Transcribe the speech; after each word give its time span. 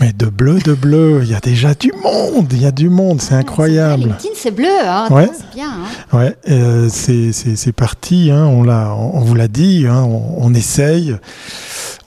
Mais 0.00 0.12
de 0.12 0.26
bleu, 0.26 0.58
de 0.60 0.74
bleu, 0.74 1.20
il 1.24 1.30
y 1.30 1.34
a 1.34 1.40
déjà 1.40 1.74
du 1.74 1.92
monde, 2.04 2.46
il 2.52 2.62
y 2.62 2.66
a 2.66 2.70
du 2.70 2.88
monde, 2.88 3.20
c'est 3.20 3.34
incroyable. 3.34 4.04
LinkedIn, 4.04 4.28
c'est 4.36 4.52
bleu, 4.52 4.68
hein, 4.86 5.08
Ouais. 5.10 5.28
c'est 5.36 5.54
bien. 5.56 5.70
hein. 6.12 6.16
Ouais, 6.16 6.36
euh, 6.48 6.88
c'est 6.88 7.72
parti, 7.72 8.30
hein, 8.30 8.44
on, 8.46 8.62
l'a, 8.62 8.94
on 8.94 9.18
vous 9.20 9.34
l'a 9.34 9.48
dit, 9.48 9.86
hein, 9.88 10.04
on, 10.04 10.36
on 10.38 10.54
essaye, 10.54 11.16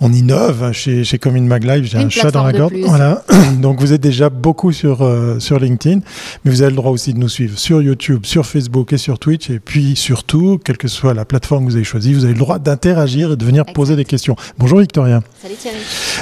on 0.01 0.11
innove. 0.11 0.63
hein, 0.63 0.71
Chez, 0.73 1.03
chez 1.03 1.17
Commune 1.19 1.47
Mag 1.47 1.63
Live, 1.63 1.85
j'ai 1.85 1.97
un 1.99 2.09
chat 2.09 2.31
dans 2.31 2.43
la 2.43 2.51
gorge. 2.51 2.73
Voilà. 2.83 3.23
Donc 3.61 3.79
vous 3.79 3.93
êtes 3.93 4.02
déjà 4.02 4.29
beaucoup 4.29 4.71
sur, 4.71 5.04
euh, 5.04 5.39
sur 5.39 5.59
LinkedIn, 5.59 5.99
mais 6.43 6.52
vous 6.52 6.61
avez 6.63 6.71
le 6.71 6.75
droit 6.75 6.91
aussi 6.91 7.13
de 7.13 7.20
nous 7.20 7.29
suivre 7.29 7.57
sur 7.57 7.81
YouTube, 7.81 8.25
sur 8.25 8.45
Facebook 8.45 8.91
et 8.93 8.98
sur 8.98 9.20
Twitch. 9.20 9.49
Et 9.49 9.59
puis 9.59 9.95
surtout, 9.95 10.59
quelle 10.63 10.77
que 10.77 10.88
soit 10.88 11.13
la 11.13 11.23
plateforme 11.23 11.66
que 11.66 11.70
vous 11.71 11.75
avez 11.75 11.85
choisie, 11.85 12.13
vous 12.13 12.25
avez 12.25 12.34
le 12.34 12.39
droit 12.39 12.59
d'interagir 12.59 13.31
et 13.34 13.35
de 13.35 13.45
venir 13.45 13.63
poser 13.66 13.95
des 13.95 14.05
questions. 14.05 14.35
Bonjour 14.57 14.79
Victoria. 14.79 15.21
Salut 15.41 15.55
Thierry. 15.55 15.77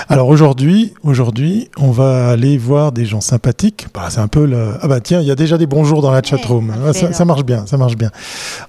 Alors 0.09 0.27
aujourd'hui, 0.27 0.93
aujourd'hui, 1.03 1.69
on 1.77 1.91
va 1.91 2.29
aller 2.29 2.57
voir 2.57 2.91
des 2.91 3.05
gens 3.05 3.21
sympathiques. 3.21 3.87
Bah, 3.93 4.07
c'est 4.09 4.19
un 4.19 4.27
peu 4.27 4.45
le... 4.45 4.73
Ah 4.81 4.87
bah 4.87 4.99
tiens, 4.99 5.21
il 5.21 5.27
y 5.27 5.31
a 5.31 5.35
déjà 5.35 5.57
des 5.57 5.67
bonjours 5.67 6.01
dans 6.01 6.11
la 6.11 6.21
chatroom. 6.21 6.67
parfait, 6.67 6.83
Ah, 6.87 6.93
ça, 6.93 7.13
ça 7.13 7.25
marche 7.25 7.43
bien, 7.45 7.65
ça 7.65 7.77
marche 7.77 7.95
bien. 7.95 8.11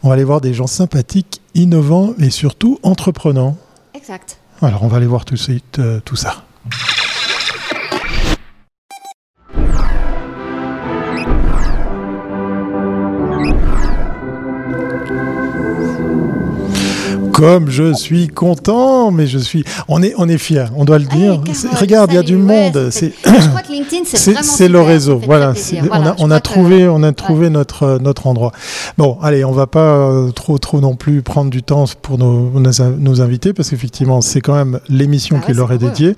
On 0.03 0.09
va 0.09 0.15
aller 0.15 0.25
voir 0.25 0.41
des 0.41 0.55
gens 0.55 0.67
sympathiques, 0.67 1.41
innovants 1.55 2.15
et 2.19 2.31
surtout 2.31 2.79
entreprenants. 2.83 3.57
Exact. 3.95 4.37
Alors 4.63 4.83
on 4.83 4.89
va 4.89 4.99
aller 4.99 5.07
voir 5.07 5.25
tout 5.25 5.35
de 5.35 5.39
suite 5.39 5.79
euh, 5.79 6.01
tout 6.05 6.17
ça. 6.17 6.45
Comme 17.41 17.71
je 17.71 17.93
suis 17.95 18.29
content, 18.29 19.11
mais 19.11 19.27
je 19.27 19.39
suis, 19.39 19.65
on 19.89 20.03
est, 20.03 20.15
on 20.19 20.29
est 20.29 20.39
fier, 20.39 20.71
on 20.77 20.85
doit 20.85 20.99
le 20.99 21.07
dire. 21.07 21.41
Carole, 21.43 21.55
C'est- 21.55 21.75
Regarde, 21.75 22.11
il 22.13 22.15
y 22.15 22.19
a 22.19 22.23
du 22.23 22.37
ouais, 22.37 22.71
monde. 22.73 22.89
C'est, 22.91 23.13
Je 23.25 23.49
crois 23.49 23.63
que 23.63 23.73
LinkedIn, 23.73 24.03
c'est 24.05 24.17
c'est, 24.17 24.33
vraiment 24.33 24.47
c'est 24.53 24.69
le 24.69 24.81
réseau. 24.81 25.21
Voilà, 25.25 25.53
on 25.91 26.07
a, 26.07 26.15
on 26.19 26.31
a 26.31 26.37
que- 26.41 26.45
trouvé, 26.45 26.89
on 26.89 27.03
a 27.03 27.13
trouvé 27.13 27.51
notre, 27.51 27.99
notre 28.01 28.27
endroit. 28.27 28.53
Bon, 28.99 29.19
allez, 29.23 29.45
on 29.45 29.53
va 29.53 29.67
pas 29.67 29.97
euh, 29.97 30.31
trop, 30.33 30.59
trop 30.59 30.81
non 30.81 30.95
plus 30.97 31.23
prendre 31.23 31.51
du 31.51 31.63
temps 31.63 31.85
pour 32.03 32.19
nos, 32.19 32.51
nos, 32.61 32.71
nos 32.99 33.21
invités 33.23 33.53
parce 33.53 33.71
qu'effectivement, 33.71 34.21
c'est 34.21 34.41
quand 34.41 34.55
même 34.55 34.81
l'émission 34.89 35.39
Bah 35.39 35.43
qui 35.47 35.53
leur 35.55 35.73
est 35.73 35.83
eux. 35.83 36.15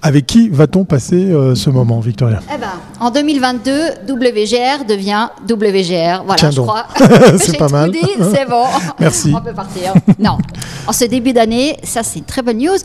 Avec 0.00 0.26
qui 0.26 0.48
va-t-on 0.48 0.84
passer 0.84 1.16
euh, 1.32 1.56
ce 1.56 1.70
moment, 1.70 1.98
Victoria? 1.98 2.38
Eh 2.54 2.56
ben, 2.56 2.68
en 3.00 3.10
2022, 3.10 3.72
WGR 4.08 4.84
devient 4.88 5.28
WGR. 5.50 6.22
Voilà, 6.24 6.36
Tiens 6.36 6.50
je 6.52 6.56
donc. 6.56 6.66
crois. 6.68 6.86
C'est 7.38 7.56
pas 7.58 7.68
mal. 7.68 7.90
c'est 8.32 8.48
bon. 8.48 8.62
Merci. 9.00 9.32
On 9.36 9.40
peut 9.40 9.52
partir. 9.52 9.94
Non. 10.20 10.38
En 10.86 10.92
ce 10.92 11.04
début 11.04 11.32
d'année, 11.32 11.76
ça 11.82 12.04
c'est 12.04 12.20
une 12.20 12.24
très 12.24 12.42
bonne 12.42 12.58
news. 12.58 12.76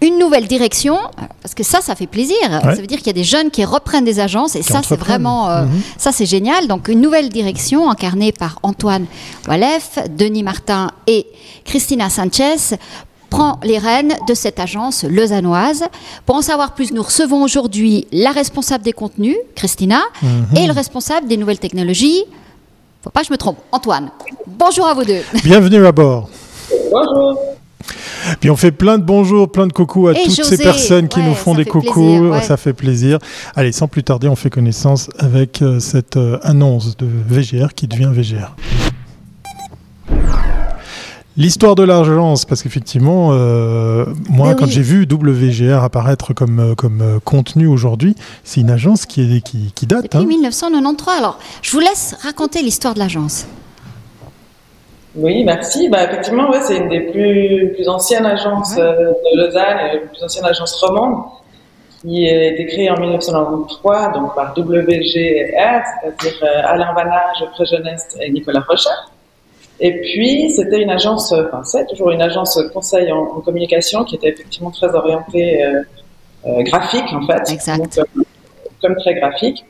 Une 0.00 0.18
nouvelle 0.18 0.46
direction, 0.48 0.96
parce 1.42 1.54
que 1.54 1.62
ça, 1.62 1.80
ça 1.82 1.94
fait 1.94 2.06
plaisir. 2.06 2.36
Ouais. 2.42 2.74
Ça 2.74 2.80
veut 2.80 2.86
dire 2.86 2.98
qu'il 2.98 3.08
y 3.08 3.10
a 3.10 3.12
des 3.12 3.22
jeunes 3.22 3.50
qui 3.50 3.64
reprennent 3.66 4.06
des 4.06 4.18
agences 4.18 4.56
et 4.56 4.60
Qui 4.60 4.72
ça, 4.72 4.80
c'est 4.86 4.98
vraiment, 4.98 5.50
euh, 5.50 5.62
Mhm. 5.64 5.80
ça 5.98 6.10
c'est 6.10 6.26
génial. 6.26 6.68
Donc 6.68 6.88
une 6.88 7.02
nouvelle 7.02 7.28
direction 7.28 7.90
incarnée 7.90 8.32
par 8.32 8.58
Antoine 8.62 9.04
Walef, 9.46 9.98
Denis 10.16 10.42
Martin 10.42 10.88
et 11.06 11.26
Christina 11.66 12.08
Sanchez 12.08 12.56
prend 13.32 13.58
les 13.64 13.78
rênes 13.78 14.14
de 14.28 14.34
cette 14.34 14.60
agence 14.60 15.04
lausannoise. 15.04 15.84
Pour 16.26 16.36
en 16.36 16.42
savoir 16.42 16.74
plus, 16.74 16.92
nous 16.92 17.02
recevons 17.02 17.42
aujourd'hui 17.42 18.06
la 18.12 18.30
responsable 18.30 18.84
des 18.84 18.92
contenus, 18.92 19.36
Christina, 19.56 20.00
Mhm. 20.22 20.56
et 20.58 20.66
le 20.66 20.72
responsable 20.72 21.26
des 21.28 21.38
nouvelles 21.38 21.58
technologies. 21.58 22.24
Faut 23.02 23.10
pas 23.10 23.20
que 23.22 23.26
je 23.28 23.32
me 23.32 23.38
trompe, 23.38 23.56
Antoine. 23.72 24.10
Bonjour 24.46 24.86
à 24.86 24.92
vous 24.94 25.04
deux. 25.04 25.22
Bienvenue 25.44 25.84
à 25.86 25.92
bord. 25.92 26.28
Bonjour. 26.92 27.38
Puis 28.38 28.50
on 28.50 28.56
fait 28.56 28.70
plein 28.70 28.98
de 28.98 29.02
bonjours, 29.02 29.50
plein 29.50 29.66
de 29.66 29.72
coucous 29.72 30.08
à 30.08 30.12
Et 30.12 30.24
toutes 30.24 30.36
José, 30.36 30.56
ces 30.56 30.62
personnes 30.62 31.08
qui 31.08 31.18
ouais, 31.18 31.26
nous 31.26 31.34
font 31.34 31.54
des 31.54 31.64
plaisir, 31.64 31.90
ouais. 32.30 32.42
Ça 32.42 32.56
fait 32.56 32.72
plaisir. 32.74 33.18
Allez, 33.56 33.72
sans 33.72 33.88
plus 33.88 34.04
tarder, 34.04 34.28
on 34.28 34.36
fait 34.36 34.50
connaissance 34.50 35.08
avec 35.18 35.62
euh, 35.62 35.80
cette 35.80 36.16
euh, 36.16 36.38
annonce 36.42 36.96
de 36.96 37.06
VGR 37.28 37.74
qui 37.74 37.88
devient 37.88 38.10
VGR. 38.12 38.54
L'histoire 41.38 41.74
de 41.74 41.82
l'agence, 41.82 42.44
parce 42.44 42.62
qu'effectivement, 42.62 43.30
euh, 43.32 44.04
moi, 44.28 44.48
Mais 44.48 44.54
quand 44.54 44.66
oui. 44.66 44.70
j'ai 44.70 44.82
vu 44.82 45.06
WGR 45.10 45.82
apparaître 45.82 46.34
comme, 46.34 46.60
euh, 46.60 46.74
comme 46.74 47.00
euh, 47.00 47.18
contenu 47.24 47.66
aujourd'hui, 47.66 48.14
c'est 48.44 48.60
une 48.60 48.70
agence 48.70 49.06
qui, 49.06 49.36
est, 49.36 49.40
qui, 49.40 49.72
qui 49.74 49.86
date. 49.86 50.02
Depuis 50.02 50.18
hein. 50.18 50.26
1993. 50.26 51.18
Alors, 51.18 51.38
je 51.62 51.70
vous 51.72 51.80
laisse 51.80 52.14
raconter 52.22 52.60
l'histoire 52.60 52.92
de 52.92 52.98
l'agence. 52.98 53.46
Oui, 55.14 55.42
merci. 55.44 55.88
Bah, 55.88 56.04
effectivement, 56.04 56.50
ouais, 56.50 56.60
c'est 56.62 56.76
une 56.76 56.88
des 56.90 57.00
plus, 57.00 57.72
plus 57.74 57.88
anciennes 57.88 58.26
agences 58.26 58.74
Ouais. 58.76 58.82
euh, 58.82 59.12
de 59.12 59.38
Lausanne, 59.44 59.76
la 59.92 59.98
plus 60.00 60.22
ancienne 60.22 60.44
agence 60.44 60.74
romande, 60.82 61.24
qui 62.02 62.28
a 62.28 62.46
été 62.48 62.66
créée 62.66 62.90
en 62.90 62.98
1993 62.98 64.12
donc 64.14 64.34
par 64.34 64.52
WGR, 64.56 65.02
c'est-à-dire 65.06 66.38
euh, 66.42 66.62
Alain 66.66 66.92
Vanage, 66.94 67.36
Geoffrey 67.40 67.64
Jeunesse 67.66 68.08
et 68.20 68.30
Nicolas 68.30 68.60
Rocher. 68.68 68.88
Et 69.80 70.00
puis, 70.00 70.50
c'était 70.50 70.80
une 70.80 70.90
agence, 70.90 71.32
euh, 71.32 71.44
enfin, 71.46 71.64
c'est 71.64 71.86
toujours 71.86 72.10
une 72.10 72.22
agence 72.22 72.60
conseil 72.72 73.10
en, 73.10 73.22
en 73.22 73.40
communication 73.40 74.04
qui 74.04 74.16
était 74.16 74.28
effectivement 74.28 74.70
très 74.70 74.94
orientée 74.94 75.64
euh, 75.64 75.82
euh, 76.46 76.62
graphique, 76.62 77.12
en 77.12 77.26
fait. 77.26 77.52
Exact. 77.52 77.78
Donc, 77.78 77.98
euh, 77.98 78.22
comme 78.80 78.96
très 78.96 79.14
graphique. 79.14 79.64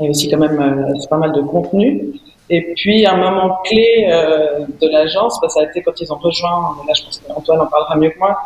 Et 0.00 0.08
aussi 0.08 0.30
quand 0.30 0.38
même 0.38 0.94
c'est 0.98 1.08
pas 1.08 1.18
mal 1.18 1.32
de 1.32 1.42
contenu. 1.42 2.14
Et 2.48 2.72
puis, 2.74 3.06
un 3.06 3.16
moment 3.16 3.58
clé 3.64 4.06
de 4.08 4.88
l'agence, 4.88 5.38
bah, 5.40 5.48
ça 5.48 5.60
a 5.60 5.64
été 5.64 5.82
quand 5.82 6.00
ils 6.00 6.10
ont 6.12 6.16
rejoint, 6.16 6.76
là 6.88 6.94
je 6.94 7.04
pense 7.04 7.18
qu'Antoine 7.18 7.60
en 7.60 7.66
parlera 7.66 7.96
mieux 7.96 8.10
que 8.10 8.18
moi, 8.18 8.36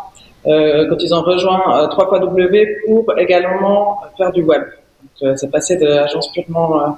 quand 0.45 0.97
ils 1.01 1.15
ont 1.15 1.23
rejoint 1.23 1.85
euh, 1.85 1.87
3 1.87 2.19
W 2.19 2.79
pour 2.85 3.05
également 3.17 4.01
faire 4.19 4.33
du 4.33 4.43
web. 4.43 4.63
Donc, 5.23 5.39
c'est 5.39 5.51
passé 5.51 5.77
de 5.77 5.87
l'agence 5.87 6.31
purement 6.33 6.97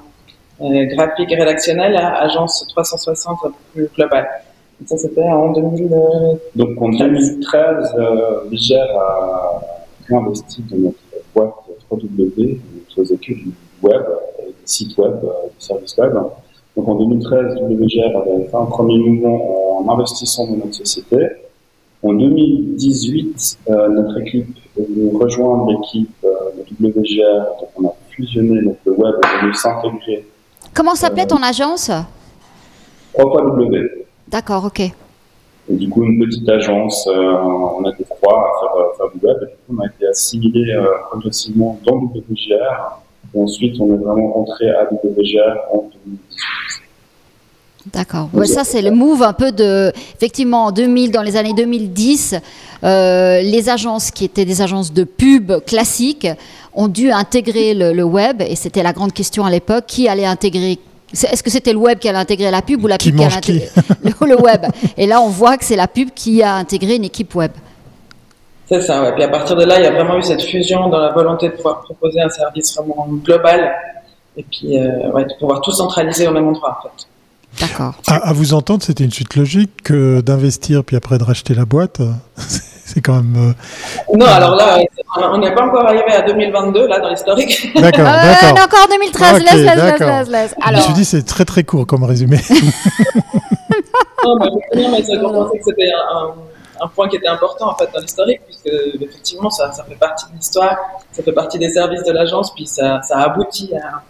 graphique 0.61 1.31
et 1.33 1.37
rédactionnelle 1.37 1.97
à 1.97 2.23
agence 2.23 2.67
360 2.69 3.39
un 3.45 3.49
peu 3.49 3.55
plus 3.73 3.89
globale. 3.95 4.29
Et 4.83 4.87
ça, 4.87 4.97
c'était 4.97 5.23
en 5.23 5.53
2000. 5.53 5.93
euh, 5.93 6.35
Donc 6.55 6.81
en 6.81 6.89
2013, 6.91 7.95
euh, 7.99 8.49
Vigère 8.51 8.87
a 8.99 9.61
investi 10.11 10.63
dans 10.71 10.77
notre 10.79 10.99
boîte 11.35 11.55
3W, 11.91 12.59
qui 12.89 12.95
faisait 12.95 13.17
que 13.17 13.33
du 13.35 13.51
web, 13.83 14.03
et 14.41 14.47
des 14.47 14.55
sites 14.65 14.97
web, 14.99 15.15
euh, 15.25 15.29
des 15.47 15.51
services 15.59 15.97
web. 15.99 16.15
Donc 16.77 16.89
en 16.89 16.95
2013, 16.95 17.57
WGR 17.63 18.17
avait 18.19 18.45
fait 18.45 18.57
un 18.57 18.67
premier 18.67 18.99
mouvement 18.99 19.81
en 19.81 19.95
investissant 19.95 20.47
dans 20.47 20.57
notre 20.57 20.75
société. 20.75 21.27
En 22.03 22.13
2018, 22.13 23.59
euh, 23.71 23.89
notre 23.89 24.21
équipe 24.21 24.57
est 24.79 24.83
venue 24.83 25.17
rejoindre 25.17 25.71
l'équipe 25.73 26.11
euh, 26.25 26.29
de 26.57 26.87
WGR, 26.87 27.45
donc 27.61 27.69
on 27.77 27.89
a 27.89 27.95
fusionné, 28.11 28.63
donc 28.63 28.77
le 28.85 28.93
web 28.93 29.15
est 29.25 29.43
venu 29.43 29.55
s'intégrer 29.55 30.25
Comment 30.79 30.95
s'appelait 30.95 31.27
ton 31.27 31.43
agence 31.43 31.91
3W. 33.13 34.05
D'accord, 34.29 34.67
ok. 34.67 34.79
Et 34.79 34.93
du 35.75 35.89
coup, 35.89 36.05
une 36.05 36.25
petite 36.25 36.49
agence, 36.49 37.05
euh, 37.09 37.19
on 37.19 37.85
a 37.85 37.91
été 37.91 38.05
trois 38.05 38.39
à 38.39 38.61
faire, 38.61 38.77
euh, 38.77 38.97
faire 38.97 39.07
du 39.13 39.27
web, 39.27 39.37
et 39.43 39.47
du 39.47 39.53
coup, 39.57 39.77
on 39.77 39.83
a 39.83 39.87
été 39.87 40.07
assimilé 40.07 40.73
euh, 40.73 40.85
progressivement 41.11 41.81
dans 41.85 41.97
WGR. 41.97 43.01
Et 43.35 43.43
ensuite, 43.43 43.75
on 43.81 43.93
est 43.93 43.97
vraiment 43.97 44.33
rentré 44.35 44.71
à 44.71 44.85
WGR 44.85 45.59
en 45.73 45.91
2018. 46.07 46.21
D'accord. 47.93 48.29
Ouais, 48.33 48.47
ça, 48.47 48.65
c'est 48.65 48.83
le 48.83 48.91
move 48.91 49.23
un 49.23 49.33
peu 49.33 49.53
de. 49.53 49.93
Effectivement, 50.15 50.67
en 50.67 50.73
2000, 50.73 51.11
dans 51.11 51.23
les 51.23 51.37
années 51.37 51.55
2010, 51.55 52.37
euh, 52.85 53.41
les 53.41 53.69
agences 53.69 54.11
qui 54.11 54.25
étaient 54.25 54.45
des 54.45 54.63
agences 54.63 54.93
de 54.93 55.05
pub 55.05 55.53
classiques 55.67 56.29
ont 56.79 56.89
dû 56.89 57.11
intégrer 57.11 57.75
le, 57.75 57.93
le 57.93 58.05
web. 58.05 58.41
Et 58.41 58.55
c'était 58.57 58.85
la 58.85 58.93
grande 58.93 59.13
question 59.13 59.45
à 59.45 59.51
l'époque 59.51 59.85
qui 59.87 60.09
allait 60.09 60.25
intégrer. 60.25 60.79
Est-ce 61.13 61.43
que 61.43 61.51
c'était 61.51 61.73
le 61.73 61.79
web 61.79 61.99
qui 61.99 62.09
allait 62.09 62.19
intégrer 62.19 62.51
la 62.51 62.63
pub 62.63 62.83
ou 62.85 62.87
la 62.87 62.97
Qui 62.99 63.11
pub 63.11 63.19
qui 63.19 63.25
allait 63.25 63.35
mange 63.35 63.43
qui 63.43 63.53
intégrer 63.53 63.71
le, 64.05 64.27
le 64.29 64.41
web? 64.41 64.65
Et 64.97 65.07
là, 65.07 65.21
on 65.21 65.29
voit 65.29 65.57
que 65.59 65.65
c'est 65.65 65.77
la 65.77 65.89
pub 65.89 66.11
qui 66.15 66.43
a 66.43 66.55
intégré 66.55 66.95
une 66.95 67.05
équipe 67.05 67.35
web. 67.35 67.51
C'est 68.69 68.83
ça, 68.83 69.03
ouais. 69.03 69.13
Puis 69.15 69.25
à 69.25 69.29
partir 69.29 69.57
de 69.57 69.65
là, 69.65 69.81
il 69.81 69.85
y 69.85 69.87
a 69.87 69.91
vraiment 69.91 70.19
eu 70.19 70.23
cette 70.23 70.43
fusion 70.43 70.89
dans 70.89 71.01
la 71.01 71.11
volonté 71.13 71.49
de 71.49 71.55
pouvoir 71.55 71.81
proposer 71.81 72.21
un 72.21 72.29
service 72.29 72.77
vraiment 72.77 73.09
global 73.25 73.73
et 74.37 74.45
puis 74.45 74.79
euh, 74.79 75.11
ouais, 75.11 75.25
de 75.25 75.33
pouvoir 75.41 75.61
tout 75.63 75.73
centraliser 75.73 76.29
au 76.29 76.33
même 76.33 76.47
endroit, 76.47 76.79
en 76.79 76.83
fait. 76.89 77.67
D'accord. 77.67 77.95
À, 78.07 78.29
à 78.29 78.33
vous 78.33 78.53
entendre, 78.55 78.85
c'était 78.85 79.05
une 79.05 79.11
suite 79.11 79.35
logique 79.35 79.83
que 79.83 80.21
d'investir 80.21 80.85
puis 80.85 80.95
après 80.97 81.19
de 81.19 81.25
racheter 81.25 81.55
la 81.55 81.65
boîte. 81.65 82.01
C'est 82.91 83.03
quand 83.03 83.17
même. 83.23 83.37
euh, 84.11 84.17
Non, 84.17 84.25
alors 84.25 84.57
là, 84.57 84.79
on 85.17 85.37
n'est 85.37 85.53
pas 85.55 85.65
encore 85.67 85.87
arrivé 85.87 86.11
à 86.11 86.23
2022, 86.23 86.87
là, 86.89 86.99
dans 87.01 87.11
l'historique. 87.11 87.71
D'accord, 87.75 88.07
Euh, 88.07 88.23
d'accord. 88.23 88.55
mais 88.55 88.63
encore 88.63 88.89
2013, 88.91 89.35
Ok, 89.35 89.41
laisse, 89.43 89.53
laisse, 89.53 89.65
laisse, 89.67 89.77
d'accord. 89.77 90.09
laisse, 90.09 90.29
laisse. 90.29 90.55
Je 90.57 90.63
me 90.65 90.69
Alors, 90.69 90.83
suis 90.83 90.93
dit, 90.95 91.05
c'est 91.05 91.23
très 91.23 91.45
très 91.45 91.65
court 91.65 91.87
comme 91.87 92.05
résumé. 92.05 92.39
non, 94.25 94.39
mais 94.41 94.47
effectivement, 94.73 95.31
mais 95.33 95.39
on 95.39 95.45
pensait 95.45 95.59
que 95.59 95.65
c'était 95.65 95.91
un, 95.93 96.17
un- 96.17 96.35
un 96.81 96.87
point 96.89 97.09
qui 97.09 97.17
était 97.17 97.29
important, 97.29 97.71
en 97.71 97.75
fait, 97.75 97.89
dans 97.93 98.01
l'historique, 98.01 98.41
puisque, 98.47 98.71
effectivement, 99.03 99.51
ça, 99.51 99.73
ça 99.73 99.83
fait 99.85 99.97
partie 99.97 100.27
de 100.31 100.37
l'histoire, 100.37 100.77
ça 101.13 101.23
fait 101.25 101.33
partie 101.33 101.59
des 101.59 101.71
services 101.71 102.05
de 102.05 102.13
l'agence, 102.13 102.55
puis 102.55 102.67
ça, 102.67 103.03
ça 103.03 103.19
aboutit 103.19 103.71
à, 103.75 104.01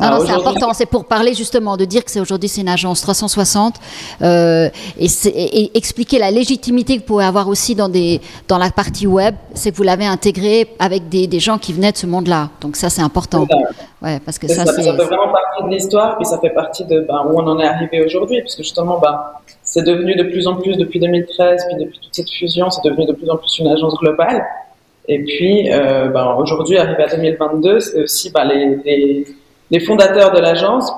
Non, 0.00 0.10
non, 0.10 0.24
c'est 0.24 0.32
important. 0.32 0.72
C'est 0.72 0.86
pour 0.86 1.04
parler 1.04 1.34
justement 1.34 1.76
de 1.76 1.84
dire 1.84 2.04
que 2.04 2.10
c'est 2.10 2.20
aujourd'hui 2.20 2.48
c'est 2.48 2.62
une 2.62 2.68
agence 2.68 3.02
360 3.02 3.74
euh, 4.22 4.68
et, 4.98 5.06
et, 5.26 5.76
expliquer 5.76 6.18
la 6.18 6.30
légitimité 6.30 6.94
que 6.94 7.00
vous 7.00 7.06
pouvez 7.06 7.24
avoir 7.24 7.48
aussi 7.48 7.74
dans 7.74 7.88
des 7.88 8.20
dans 8.48 8.58
la 8.58 8.70
partie 8.70 9.06
web, 9.06 9.34
c'est 9.54 9.70
que 9.70 9.76
vous 9.76 9.82
l'avez 9.82 10.06
intégré 10.06 10.68
avec 10.78 11.08
des, 11.08 11.26
des, 11.26 11.40
gens 11.40 11.58
qui 11.58 11.72
venaient 11.72 11.92
de 11.92 11.96
ce 11.96 12.06
monde-là. 12.06 12.50
Donc 12.60 12.76
ça 12.76 12.90
c'est 12.90 13.02
important. 13.02 13.46
Ouais, 14.02 14.18
parce 14.24 14.38
que 14.38 14.48
ça, 14.48 14.64
ça, 14.64 14.72
fait 14.72 14.90
vraiment 14.92 15.30
partie 15.30 15.64
de 15.64 15.68
l'histoire 15.68 16.16
et 16.20 16.24
ça 16.24 16.38
fait 16.38 16.50
partie 16.50 16.84
de 16.84 17.00
ben, 17.00 17.22
où 17.26 17.38
on 17.38 17.46
en 17.46 17.58
est 17.58 17.66
arrivé 17.66 18.02
aujourd'hui, 18.02 18.40
parce 18.40 18.56
que 18.56 18.62
justement, 18.62 18.98
ben, 18.98 19.20
c'est 19.62 19.84
devenu 19.84 20.14
de 20.16 20.22
plus 20.22 20.46
en 20.46 20.56
plus 20.56 20.76
depuis 20.76 20.98
2013, 21.00 21.66
puis 21.68 21.84
depuis 21.84 21.98
toute 21.98 22.14
cette 22.14 22.30
fusion, 22.30 22.70
c'est 22.70 22.82
devenu 22.88 23.04
de 23.06 23.12
plus 23.12 23.28
en 23.28 23.36
plus 23.36 23.58
une 23.58 23.68
agence 23.68 23.94
globale. 23.98 24.42
Et 25.06 25.22
puis 25.22 25.70
euh, 25.70 26.08
ben, 26.08 26.34
aujourd'hui, 26.38 26.78
arrivé 26.78 27.02
à 27.02 27.14
2022, 27.14 27.80
c'est 27.80 28.02
aussi 28.02 28.30
ben, 28.30 28.44
les, 28.44 28.76
les 28.86 29.26
les 29.70 29.80
fondateurs 29.80 30.32
de 30.32 30.38
l'agence, 30.40 30.92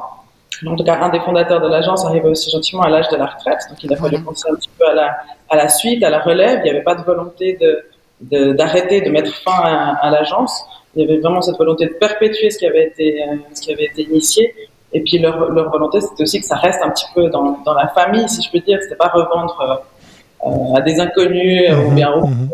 en 0.67 0.77
tout 0.77 0.85
cas 0.85 0.99
un 1.01 1.09
des 1.09 1.21
fondateurs 1.21 1.61
de 1.61 1.69
l'agence 1.69 2.05
arrivait 2.05 2.29
aussi 2.29 2.51
gentiment 2.51 2.83
à 2.83 2.89
l'âge 2.89 3.09
de 3.09 3.17
la 3.17 3.27
retraite, 3.27 3.61
donc 3.69 3.83
il 3.83 3.93
a 3.93 3.97
fallu 3.97 4.23
penser 4.23 4.49
un 4.51 4.55
petit 4.55 4.71
peu 4.79 4.87
à 4.87 4.95
la, 4.95 5.17
à 5.51 5.57
la 5.57 5.69
suite, 5.69 6.03
à 6.03 6.11
la 6.11 6.21
relève. 6.21 6.61
Il 6.61 6.65
n'y 6.65 6.71
avait 6.71 6.83
pas 6.83 6.95
de 6.95 7.03
volonté 7.03 7.59
de, 7.61 8.53
d'arrêter, 8.53 9.01
de, 9.01 9.11
mettre 9.11 9.33
fin 9.43 9.61
à, 10.01 10.11
l'agence. 10.11 10.65
Il 10.95 11.03
y 11.03 11.05
avait 11.05 11.21
vraiment 11.21 11.43
cette 11.43 11.57
volonté 11.57 11.87
de 11.87 11.95
perpétuer 11.95 12.51
ce 12.51 12.59
qui 12.59 12.67
avait 12.67 12.87
été, 12.87 13.23
euh, 13.23 13.37
ce 13.55 13.63
qui 13.63 13.73
avait 13.73 13.87
été 13.87 14.03
initié. 14.03 14.55
Et 14.93 15.01
puis 15.01 15.19
leur, 15.19 15.51
leur 15.51 15.71
volonté, 15.71 16.01
c'était 16.01 16.23
aussi 16.23 16.41
que 16.41 16.47
ça 16.47 16.57
reste 16.57 16.83
un 16.83 16.91
petit 16.91 17.07
peu 17.15 17.29
dans, 17.29 17.59
dans 17.65 17.75
la 17.75 17.89
famille, 17.89 18.29
si 18.29 18.43
je 18.43 18.51
peux 18.51 18.61
dire. 18.61 18.79
C'était 18.83 18.97
pas 18.97 19.09
revendre 19.09 19.83
euh, 20.47 20.77
à 20.77 20.81
des 20.83 21.01
inconnus 21.01 21.71
ou 21.87 21.91
bien 21.93 22.13
au, 22.13 22.27
mmh. 22.27 22.49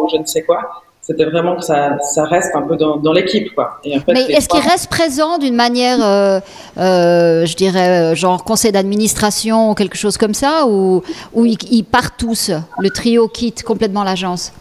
ou 0.00 0.08
je 0.10 0.16
ne 0.16 0.26
sais 0.26 0.42
quoi 0.42 0.82
c'était 1.08 1.24
vraiment 1.24 1.56
que 1.56 1.62
ça, 1.62 1.96
ça, 2.02 2.24
reste 2.24 2.54
un 2.54 2.60
peu 2.60 2.76
dans, 2.76 2.98
dans 2.98 3.14
l'équipe. 3.14 3.54
Quoi. 3.54 3.78
Et 3.82 3.96
en 3.96 4.00
fait, 4.00 4.12
Mais 4.12 4.24
est-ce 4.24 4.46
qu'il 4.46 4.60
reste 4.60 4.90
présent 4.90 5.38
d'une 5.38 5.54
manière, 5.54 5.96
euh, 6.02 6.38
euh, 6.76 7.46
je 7.46 7.56
dirais, 7.56 8.12
euh, 8.12 8.14
genre 8.14 8.44
conseil 8.44 8.72
d'administration 8.72 9.70
ou 9.70 9.74
quelque 9.74 9.96
chose 9.96 10.18
comme 10.18 10.34
ça, 10.34 10.66
ou, 10.66 11.02
ou 11.32 11.46
ils, 11.46 11.84
partent 11.84 12.18
tous, 12.18 12.50
le 12.78 12.90
trio 12.90 13.26
quitte 13.26 13.62
complètement 13.62 14.04
l'agence? 14.04 14.52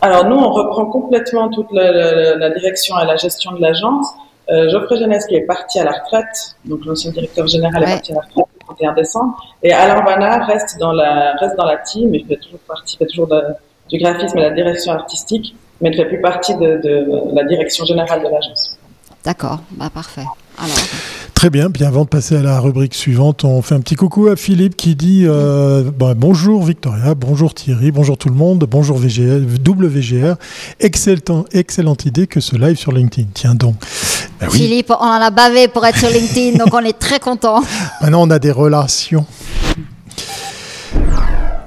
Alors 0.00 0.24
nous, 0.26 0.36
on 0.36 0.52
reprend 0.52 0.86
complètement 0.86 1.48
toute 1.48 1.72
la, 1.72 2.36
la, 2.36 2.50
direction 2.50 2.94
et 3.00 3.04
la 3.04 3.16
gestion 3.16 3.50
de 3.50 3.60
l'agence. 3.60 4.06
Euh, 4.50 4.68
Geoffrey 4.70 4.98
Jeunesse 4.98 5.26
qui 5.26 5.34
est 5.34 5.46
parti 5.46 5.80
à 5.80 5.84
la 5.84 5.90
retraite, 5.90 6.54
donc 6.64 6.84
l'ancien 6.86 7.10
directeur 7.10 7.48
général 7.48 7.82
est 7.82 7.86
parti 7.86 8.12
à 8.12 8.14
la 8.14 8.20
retraite 8.20 8.46
le 8.54 8.66
31 8.66 8.92
décembre, 8.94 9.36
et 9.64 9.72
Alain 9.72 10.02
Vanna 10.04 10.44
reste 10.44 10.78
dans 10.78 10.92
la, 10.92 11.32
reste 11.40 11.56
dans 11.56 11.66
la 11.66 11.78
team, 11.78 12.14
il 12.14 12.24
fait 12.24 12.36
toujours 12.36 12.60
partie, 12.68 12.96
fait 12.96 13.06
toujours 13.06 13.28
du 13.90 13.98
graphisme 13.98 14.38
et 14.38 14.42
la 14.42 14.50
direction 14.50 14.92
artistique 14.92 15.56
mais 15.80 15.90
ne 15.90 15.96
fait 15.96 16.06
plus 16.06 16.20
partie 16.20 16.54
de, 16.56 17.34
la 17.34 17.44
direction 17.44 17.84
générale 17.84 18.20
de 18.20 18.28
l'agence. 18.28 18.78
D'accord, 19.24 19.60
bah 19.72 19.90
parfait. 19.92 20.24
Très 21.34 21.50
bien, 21.50 21.68
bien 21.68 21.86
avant 21.86 22.02
de 22.02 22.08
passer 22.08 22.36
à 22.36 22.42
la 22.42 22.58
rubrique 22.58 22.94
suivante, 22.94 23.44
on 23.44 23.62
fait 23.62 23.76
un 23.76 23.80
petit 23.80 23.94
coucou 23.94 24.26
à 24.26 24.34
Philippe 24.34 24.76
qui 24.76 24.96
dit 24.96 25.22
euh, 25.24 25.84
bah, 25.96 26.14
bonjour 26.16 26.64
Victoria, 26.64 27.14
bonjour 27.14 27.54
Thierry, 27.54 27.92
bonjour 27.92 28.18
tout 28.18 28.28
le 28.28 28.34
monde, 28.34 28.66
bonjour 28.68 28.98
VGR, 28.98 29.42
WGR, 29.64 30.34
excellent, 30.80 31.44
excellente 31.52 32.06
idée 32.06 32.26
que 32.26 32.40
ce 32.40 32.56
live 32.56 32.76
sur 32.76 32.90
LinkedIn. 32.90 33.28
Tiens 33.34 33.54
donc. 33.54 33.76
Ben 34.40 34.50
Philippe, 34.50 34.90
on 34.90 34.94
en 34.94 35.20
a 35.20 35.30
bavé 35.30 35.68
pour 35.68 35.86
être 35.86 35.98
sur 35.98 36.08
LinkedIn, 36.08 36.58
donc 36.58 36.74
on 36.74 36.80
est 36.80 36.98
très 36.98 37.20
content. 37.20 37.62
Maintenant 38.00 38.22
on 38.22 38.30
a 38.30 38.40
des 38.40 38.50
relations. 38.50 39.24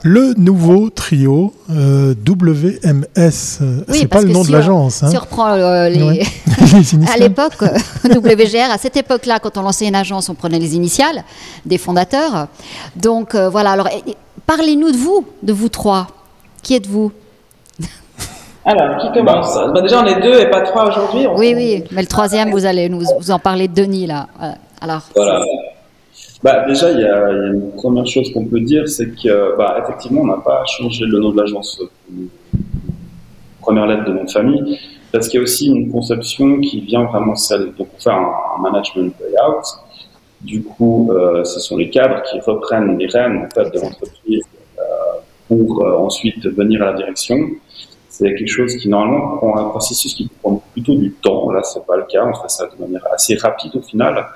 Le 0.04 0.34
nouveau 0.36 0.90
trio 0.90 1.54
euh, 1.70 2.16
WMS, 2.28 3.62
euh, 3.62 3.84
c'est 3.88 4.08
pas 4.08 4.22
le 4.22 4.30
nom 4.30 4.44
de 4.44 4.52
l'agence. 4.52 5.04
Hein. 5.04 5.10
Si 5.10 5.18
on 5.18 5.20
reprend 5.20 5.52
euh, 5.52 5.90
les... 5.90 6.22
à 7.14 7.18
l'époque, 7.18 7.54
WGR, 8.06 8.72
à 8.72 8.80
cette 8.80 8.98
époque-là, 8.98 9.38
quand 9.40 9.58
on 9.58 9.62
lançait 9.62 9.88
une 9.88 9.96
agence, 9.96 10.28
on 10.30 10.34
prenait 10.34 10.58
les 10.58 10.76
initiales 10.76 11.24
des 11.68 11.78
fondateurs. 11.78 12.48
Donc 12.96 13.36
voilà, 13.36 13.72
alors 13.72 13.90
parlez-nous 14.48 14.92
de 14.92 14.98
vous, 14.98 15.26
de 15.44 15.54
vous 15.54 15.70
trois. 15.70 16.08
Qui 16.64 16.76
êtes-vous 16.76 17.12
alors, 18.66 18.98
qui 18.98 19.12
commence? 19.12 19.56
Bah, 19.74 19.82
Déjà, 19.82 20.02
on 20.02 20.06
est 20.06 20.22
deux 20.22 20.40
et 20.40 20.50
pas 20.50 20.62
trois 20.62 20.90
aujourd'hui. 20.90 21.28
Oui, 21.36 21.54
oui, 21.56 21.84
mais 21.92 22.02
le 22.02 22.08
troisième, 22.08 22.50
vous 22.52 22.66
allez 22.66 22.90
nous 22.90 23.04
vous 23.20 23.32
en 23.32 23.40
parler 23.40 23.68
de 23.68 23.74
Denis, 23.74 24.08
là. 24.08 24.28
Alors. 24.82 25.02
Voilà. 25.16 25.44
Bah, 26.44 26.66
déjà, 26.68 26.92
il 26.92 27.00
y, 27.00 27.04
a, 27.04 27.30
une 27.30 27.72
première 27.74 28.08
chose 28.08 28.32
qu'on 28.34 28.46
peut 28.46 28.62
dire, 28.62 28.88
c'est 28.88 29.12
que, 29.16 29.56
bah, 29.58 29.78
effectivement, 29.84 30.22
on 30.22 30.28
n'a 30.28 30.38
pas 30.38 30.64
changé 30.66 31.06
le 31.06 31.20
nom 31.20 31.30
de 31.32 31.40
l'agence 31.40 31.80
première 33.62 33.86
lettre 33.86 34.06
de 34.06 34.14
nom 34.14 34.24
de 34.26 34.30
famille, 34.30 34.80
parce 35.12 35.28
qu'il 35.28 35.38
y 35.38 35.42
a 35.42 35.44
aussi 35.44 35.68
une 35.68 35.92
conception 35.92 36.60
qui 36.60 36.82
vient 36.82 37.04
vraiment 37.04 37.36
celle, 37.36 37.74
donc 37.78 37.88
faire 38.00 38.16
un, 38.16 38.62
management 38.62 39.14
layout. 39.22 39.64
Du 40.42 40.64
coup, 40.64 41.12
euh, 41.12 41.44
ce 41.44 41.60
sont 41.60 41.78
les 41.78 41.90
cadres 41.90 42.22
qui 42.24 42.40
reprennent 42.40 42.98
les 42.98 43.08
rênes 43.08 43.46
en 43.46 43.50
fait, 43.54 43.70
de 43.72 43.80
l'entreprise 43.80 44.44
euh, 44.80 44.82
pour 45.48 45.86
euh, 45.86 45.98
ensuite 45.98 46.46
venir 46.48 46.82
à 46.82 46.88
la 46.88 46.94
direction. 46.94 47.38
C'est 48.22 48.36
quelque 48.36 48.48
chose 48.48 48.76
qui 48.76 48.88
normalement 48.88 49.38
prend 49.38 49.58
un 49.58 49.70
processus 49.70 50.14
qui 50.14 50.30
prend 50.42 50.62
plutôt 50.74 50.94
du 50.94 51.12
temps. 51.12 51.50
Là, 51.50 51.64
c'est 51.64 51.84
pas 51.88 51.98
le 51.98 52.04
cas. 52.04 52.24
On 52.24 52.34
fait 52.36 52.50
ça 52.50 52.68
de 52.68 52.80
manière 52.80 53.02
assez 53.12 53.34
rapide 53.34 53.72
au 53.76 53.82
final. 53.82 54.28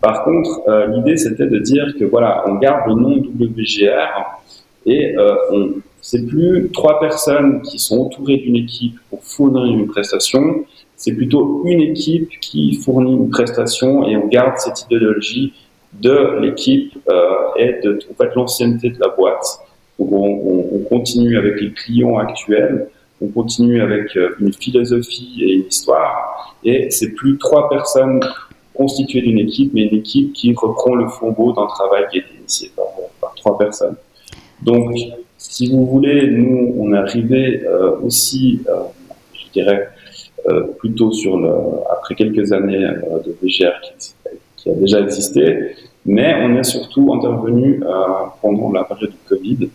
Par 0.00 0.24
contre, 0.24 0.62
euh, 0.66 0.86
l'idée 0.86 1.18
c'était 1.18 1.46
de 1.46 1.58
dire 1.58 1.94
que 1.98 2.06
voilà, 2.06 2.42
on 2.46 2.54
garde 2.54 2.88
le 2.88 2.94
nom 2.94 3.16
WGR 3.16 4.40
et 4.86 5.14
euh, 5.18 5.36
on 5.52 5.68
c'est 6.00 6.26
plus 6.26 6.70
trois 6.72 7.00
personnes 7.00 7.62
qui 7.62 7.78
sont 7.78 7.98
entourées 7.98 8.36
d'une 8.36 8.56
équipe 8.56 8.98
pour 9.08 9.24
fournir 9.24 9.64
une 9.64 9.86
prestation, 9.86 10.66
c'est 10.96 11.14
plutôt 11.14 11.62
une 11.64 11.80
équipe 11.80 12.28
qui 12.40 12.74
fournit 12.74 13.14
une 13.14 13.30
prestation 13.30 14.06
et 14.06 14.14
on 14.14 14.26
garde 14.26 14.58
cette 14.58 14.82
idéologie 14.82 15.54
de 15.94 16.40
l'équipe 16.42 16.92
euh, 17.08 17.22
et 17.56 17.80
de 17.82 17.98
en 18.10 18.14
fait 18.22 18.34
l'ancienneté 18.34 18.90
de 18.90 19.00
la 19.00 19.08
boîte. 19.08 19.46
Donc 19.98 20.12
on, 20.12 20.66
on, 20.74 20.78
continue 20.90 21.38
avec 21.38 21.58
les 21.58 21.72
clients 21.72 22.18
actuels, 22.18 22.88
on 23.24 23.28
continue 23.28 23.80
avec 23.80 24.16
euh, 24.16 24.34
une 24.40 24.52
philosophie 24.52 25.38
et 25.40 25.52
une 25.54 25.66
histoire, 25.66 26.56
et 26.64 26.90
c'est 26.90 27.12
plus 27.12 27.38
trois 27.38 27.68
personnes 27.68 28.20
constitué 28.74 29.22
d'une 29.22 29.38
équipe, 29.38 29.72
mais 29.72 29.82
une 29.82 29.98
équipe 29.98 30.32
qui 30.32 30.52
reprend 30.54 30.94
le 30.94 31.08
flambeau 31.08 31.52
d'un 31.52 31.66
travail 31.66 32.04
qui 32.10 32.18
a 32.18 32.20
été 32.22 32.34
initié 32.38 32.70
par, 33.20 33.34
trois 33.36 33.56
personnes. 33.56 33.96
Donc, 34.62 34.94
si 35.38 35.70
vous 35.70 35.86
voulez, 35.86 36.30
nous, 36.30 36.74
on 36.78 36.92
est 36.92 36.98
arrivé 36.98 37.62
euh, 37.64 37.96
aussi, 38.00 38.60
euh, 38.68 38.82
je 39.32 39.52
dirais, 39.52 39.88
euh, 40.48 40.64
plutôt 40.78 41.12
sur 41.12 41.38
après 41.90 42.14
quelques 42.14 42.52
années 42.52 42.86
de 43.24 43.36
VGR 43.42 43.72
qui, 44.56 44.70
a 44.70 44.74
déjà 44.74 45.00
existé, 45.00 45.74
mais 46.06 46.34
on 46.42 46.56
est 46.56 46.64
surtout 46.64 47.12
intervenu 47.14 47.82
pendant 48.40 48.72
la 48.72 48.84
période 48.84 49.10
du 49.10 49.16
Covid, 49.28 49.68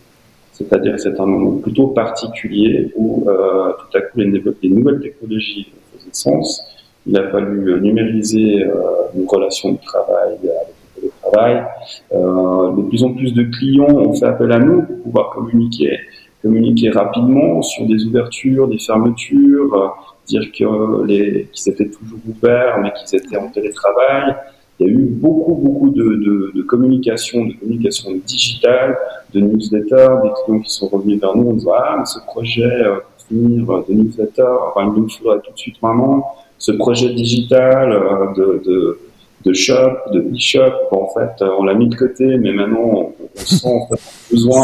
c'est-à-dire 0.60 0.92
que 0.96 1.00
c'est 1.00 1.18
un 1.18 1.26
moment 1.26 1.56
plutôt 1.56 1.88
particulier 1.88 2.92
où 2.96 3.24
tout 3.24 3.96
à 3.96 4.00
coup 4.02 4.18
les, 4.18 4.26
les 4.62 4.68
nouvelles 4.68 5.00
technologies 5.00 5.72
faisaient 5.92 6.10
sens 6.12 6.62
il 7.06 7.16
a 7.16 7.30
fallu 7.30 7.72
euh, 7.72 7.80
numériser 7.80 8.62
euh, 8.64 8.72
nos 9.14 9.26
relations 9.26 9.72
de 9.72 9.78
travail 9.78 10.34
avec 10.34 10.74
le 11.02 11.10
travail. 11.22 11.64
Euh, 12.12 12.76
de 12.76 12.82
plus 12.88 13.02
en 13.04 13.14
plus 13.14 13.32
de 13.32 13.44
clients 13.44 13.88
ont 13.88 14.12
fait 14.14 14.26
appel 14.26 14.52
à 14.52 14.58
nous 14.58 14.82
pour 14.82 15.02
pouvoir 15.02 15.30
communiquer, 15.30 15.98
communiquer 16.42 16.90
rapidement 16.90 17.62
sur 17.62 17.86
des 17.86 18.04
ouvertures, 18.04 18.68
des 18.68 18.78
fermetures, 18.78 19.96
dire 20.26 20.42
que 20.52 21.04
les, 21.06 21.48
qu'ils 21.52 21.72
étaient 21.72 21.88
toujours 21.88 22.18
ouverts, 22.28 22.78
mais 22.82 22.92
qu'ils 22.92 23.18
étaient 23.18 23.36
en 23.36 23.48
télétravail. 23.48 24.36
Il 24.80 24.86
y 24.86 24.88
a 24.88 24.92
eu 24.92 25.04
beaucoup, 25.04 25.54
beaucoup 25.54 25.90
de, 25.90 26.02
de, 26.02 26.52
de 26.54 26.62
communication, 26.62 27.44
de 27.44 27.52
communication 27.52 28.12
digitale, 28.26 28.96
de 29.34 29.40
newsletters, 29.40 30.08
des 30.22 30.30
clients 30.44 30.60
qui 30.60 30.70
sont 30.70 30.88
revenus 30.88 31.20
vers 31.20 31.36
nous 31.36 31.50
en 31.50 31.52
disant 31.52 31.72
ah 31.76 31.96
mais 31.98 32.06
ce 32.06 32.18
projet 32.26 32.64
euh, 32.64 32.96
finir 33.28 33.66
de 33.86 33.92
newsletter, 33.92 34.48
enfin 34.68 34.90
il 34.96 35.02
nous 35.02 35.08
faudrait 35.08 35.40
tout 35.44 35.52
de 35.52 35.58
suite 35.58 35.76
maintenant 35.82 36.24
ce 36.58 36.72
projet 36.72 37.12
digital 37.14 37.92
euh, 37.92 38.32
de, 38.36 38.62
de, 38.64 39.00
de 39.44 39.52
shop, 39.52 40.12
de 40.12 40.20
e-shop, 40.34 40.72
en 40.92 41.08
fait, 41.08 41.44
on 41.58 41.64
l'a 41.64 41.74
mis 41.74 41.88
de 41.88 41.96
côté, 41.96 42.24
mais 42.38 42.52
maintenant, 42.52 42.84
on, 42.84 43.12
sent 43.34 43.66
en 43.66 43.86
fait, 43.88 44.00
besoin 44.30 44.62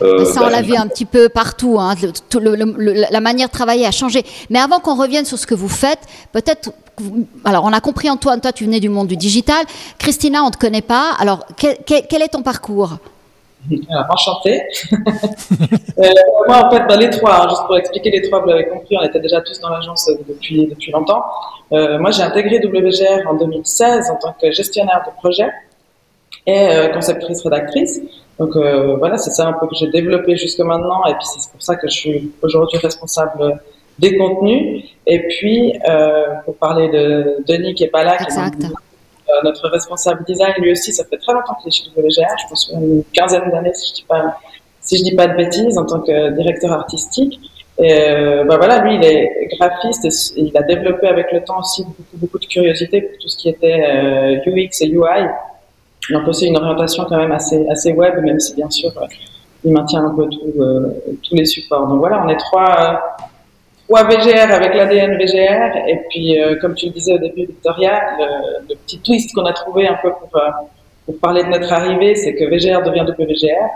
euh, 0.00 0.24
ça, 0.24 0.42
on 0.44 0.48
l'a 0.48 0.62
vu 0.62 0.74
un 0.74 0.88
petit 0.88 1.04
peu 1.04 1.28
partout. 1.28 1.76
Hein, 1.78 1.94
la 3.10 3.20
manière 3.20 3.48
de 3.48 3.52
travailler 3.52 3.86
a 3.86 3.90
changé. 3.90 4.24
Mais 4.50 4.58
avant 4.58 4.80
qu'on 4.80 4.96
revienne 4.96 5.24
sur 5.24 5.38
ce 5.38 5.46
que 5.46 5.54
vous 5.54 5.68
faites, 5.68 6.00
peut-être. 6.32 6.72
Alors, 7.44 7.64
on 7.64 7.72
a 7.72 7.80
compris, 7.80 8.10
Antoine, 8.10 8.40
toi, 8.40 8.52
tu 8.52 8.64
venais 8.64 8.80
du 8.80 8.88
monde 8.88 9.08
du 9.08 9.16
digital. 9.16 9.64
Christina, 9.98 10.42
on 10.42 10.46
ne 10.46 10.50
te 10.50 10.58
connaît 10.58 10.82
pas. 10.82 11.12
Alors, 11.18 11.46
quel, 11.56 12.22
est 12.22 12.28
ton 12.28 12.42
parcours? 12.42 12.98
Alors, 13.90 14.06
enchanté. 14.10 14.62
euh, 14.92 16.08
moi, 16.46 16.66
en 16.66 16.70
fait, 16.70 16.86
dans 16.86 16.98
les 16.98 17.10
trois, 17.10 17.44
hein, 17.44 17.48
juste 17.48 17.62
pour 17.66 17.76
expliquer 17.76 18.10
les 18.10 18.22
trois, 18.22 18.40
vous 18.40 18.48
l'avez 18.48 18.68
compris, 18.68 18.96
on 19.00 19.04
était 19.04 19.20
déjà 19.20 19.40
tous 19.40 19.60
dans 19.60 19.70
l'agence 19.70 20.10
depuis, 20.28 20.66
depuis 20.66 20.92
longtemps. 20.92 21.24
Euh, 21.72 21.98
moi, 21.98 22.10
j'ai 22.10 22.22
intégré 22.22 22.58
WGR 22.64 23.26
en 23.28 23.34
2016 23.34 24.10
en 24.10 24.16
tant 24.16 24.34
que 24.40 24.50
gestionnaire 24.50 25.02
de 25.06 25.12
projet 25.18 25.50
et 26.46 26.68
euh, 26.68 26.88
conceptrice 26.88 27.42
rédactrice. 27.42 28.00
Donc 28.38 28.56
euh, 28.56 28.96
voilà, 28.96 29.18
c'est 29.18 29.30
ça 29.30 29.46
un 29.46 29.52
peu 29.52 29.66
que 29.66 29.74
j'ai 29.74 29.88
développé 29.88 30.36
jusque 30.36 30.60
maintenant 30.60 31.04
et 31.06 31.14
puis 31.14 31.24
c'est 31.38 31.50
pour 31.50 31.62
ça 31.62 31.76
que 31.76 31.88
je 31.88 31.94
suis 31.94 32.32
aujourd'hui 32.42 32.78
responsable 32.78 33.60
des 34.02 34.16
contenus. 34.18 34.84
Et 35.06 35.20
puis, 35.28 35.78
euh, 35.88 36.34
pour 36.44 36.56
parler 36.56 36.88
de 36.88 37.42
Denis 37.48 37.74
qui 37.74 37.84
est 37.84 37.88
pas 37.88 38.04
là, 38.04 38.16
qui 38.18 38.24
est 38.24 38.68
notre 39.44 39.68
responsable 39.68 40.24
design, 40.24 40.52
lui 40.58 40.72
aussi, 40.72 40.92
ça 40.92 41.04
fait 41.04 41.16
très 41.16 41.32
longtemps 41.32 41.54
qu'il 41.54 41.68
est 41.68 41.70
chez 41.70 41.84
WGR, 41.96 42.36
je 42.42 42.48
pense 42.50 42.70
une 42.74 43.02
quinzaine 43.14 43.50
d'années, 43.50 43.72
si 43.72 43.88
je 43.88 43.94
dis 43.94 44.04
pas, 44.06 44.36
si 44.82 44.98
je 44.98 45.04
dis 45.04 45.14
pas 45.14 45.26
de 45.26 45.36
bêtises, 45.36 45.78
en 45.78 45.86
tant 45.86 46.00
que 46.00 46.30
directeur 46.36 46.72
artistique. 46.72 47.40
Et 47.78 47.92
euh, 47.92 48.44
bah 48.44 48.58
voilà, 48.58 48.80
lui, 48.80 48.96
il 48.96 49.04
est 49.04 49.48
graphiste 49.56 50.04
et 50.04 50.40
il 50.40 50.56
a 50.56 50.62
développé 50.62 51.06
avec 51.06 51.32
le 51.32 51.42
temps 51.42 51.60
aussi 51.60 51.82
beaucoup, 51.84 52.16
beaucoup 52.16 52.38
de 52.38 52.44
curiosité 52.44 53.00
pour 53.00 53.18
tout 53.18 53.28
ce 53.28 53.36
qui 53.38 53.48
était 53.48 53.82
euh, 53.86 54.36
UX 54.46 54.82
et 54.82 54.88
UI. 54.88 55.26
Donc 56.10 56.28
aussi 56.28 56.46
une 56.46 56.56
orientation 56.56 57.04
quand 57.08 57.16
même 57.16 57.32
assez, 57.32 57.66
assez 57.68 57.92
web, 57.92 58.22
même 58.22 58.40
si 58.40 58.54
bien 58.54 58.68
sûr 58.68 58.90
euh, 58.98 59.06
il 59.64 59.72
maintient 59.72 60.04
un 60.04 60.10
peu 60.10 60.28
tout, 60.28 60.52
euh, 60.60 60.90
tous 61.22 61.34
les 61.34 61.44
supports. 61.44 61.86
Donc 61.86 61.98
voilà, 61.98 62.22
on 62.24 62.28
est 62.28 62.36
trois, 62.36 63.16
trois 63.88 64.04
VGR 64.04 64.52
avec 64.52 64.74
l'ADN 64.74 65.16
VGR. 65.18 65.76
Et 65.88 66.00
puis, 66.08 66.36
comme 66.60 66.74
tu 66.74 66.86
le 66.86 66.92
disais 66.92 67.14
au 67.14 67.18
début, 67.18 67.46
Victoria, 67.46 68.00
le, 68.18 68.68
le 68.68 68.74
petit 68.76 68.98
twist 69.00 69.34
qu'on 69.34 69.44
a 69.46 69.52
trouvé 69.52 69.86
un 69.86 69.98
peu 70.02 70.10
pour, 70.10 70.40
pour 71.06 71.18
parler 71.18 71.42
de 71.44 71.48
notre 71.48 71.72
arrivée, 71.72 72.14
c'est 72.14 72.34
que 72.34 72.44
VGR 72.44 72.82
devient 72.82 73.04
WGR. 73.06 73.68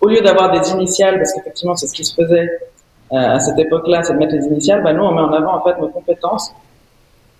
Au 0.00 0.08
lieu 0.08 0.20
d'avoir 0.20 0.50
des 0.50 0.70
initiales, 0.70 1.16
parce 1.16 1.32
qu'effectivement 1.32 1.76
c'est 1.76 1.86
ce 1.86 1.94
qui 1.94 2.04
se 2.04 2.14
faisait 2.14 2.48
euh, 3.12 3.34
à 3.36 3.40
cette 3.40 3.58
époque-là, 3.58 4.02
c'est 4.02 4.14
de 4.14 4.18
mettre 4.18 4.34
les 4.34 4.46
initiales, 4.46 4.82
bah 4.82 4.92
nous, 4.92 5.04
on 5.04 5.12
met 5.12 5.20
en 5.20 5.32
avant 5.32 5.56
en 5.56 5.62
fait 5.62 5.78
nos 5.78 5.88
compétences. 5.88 6.50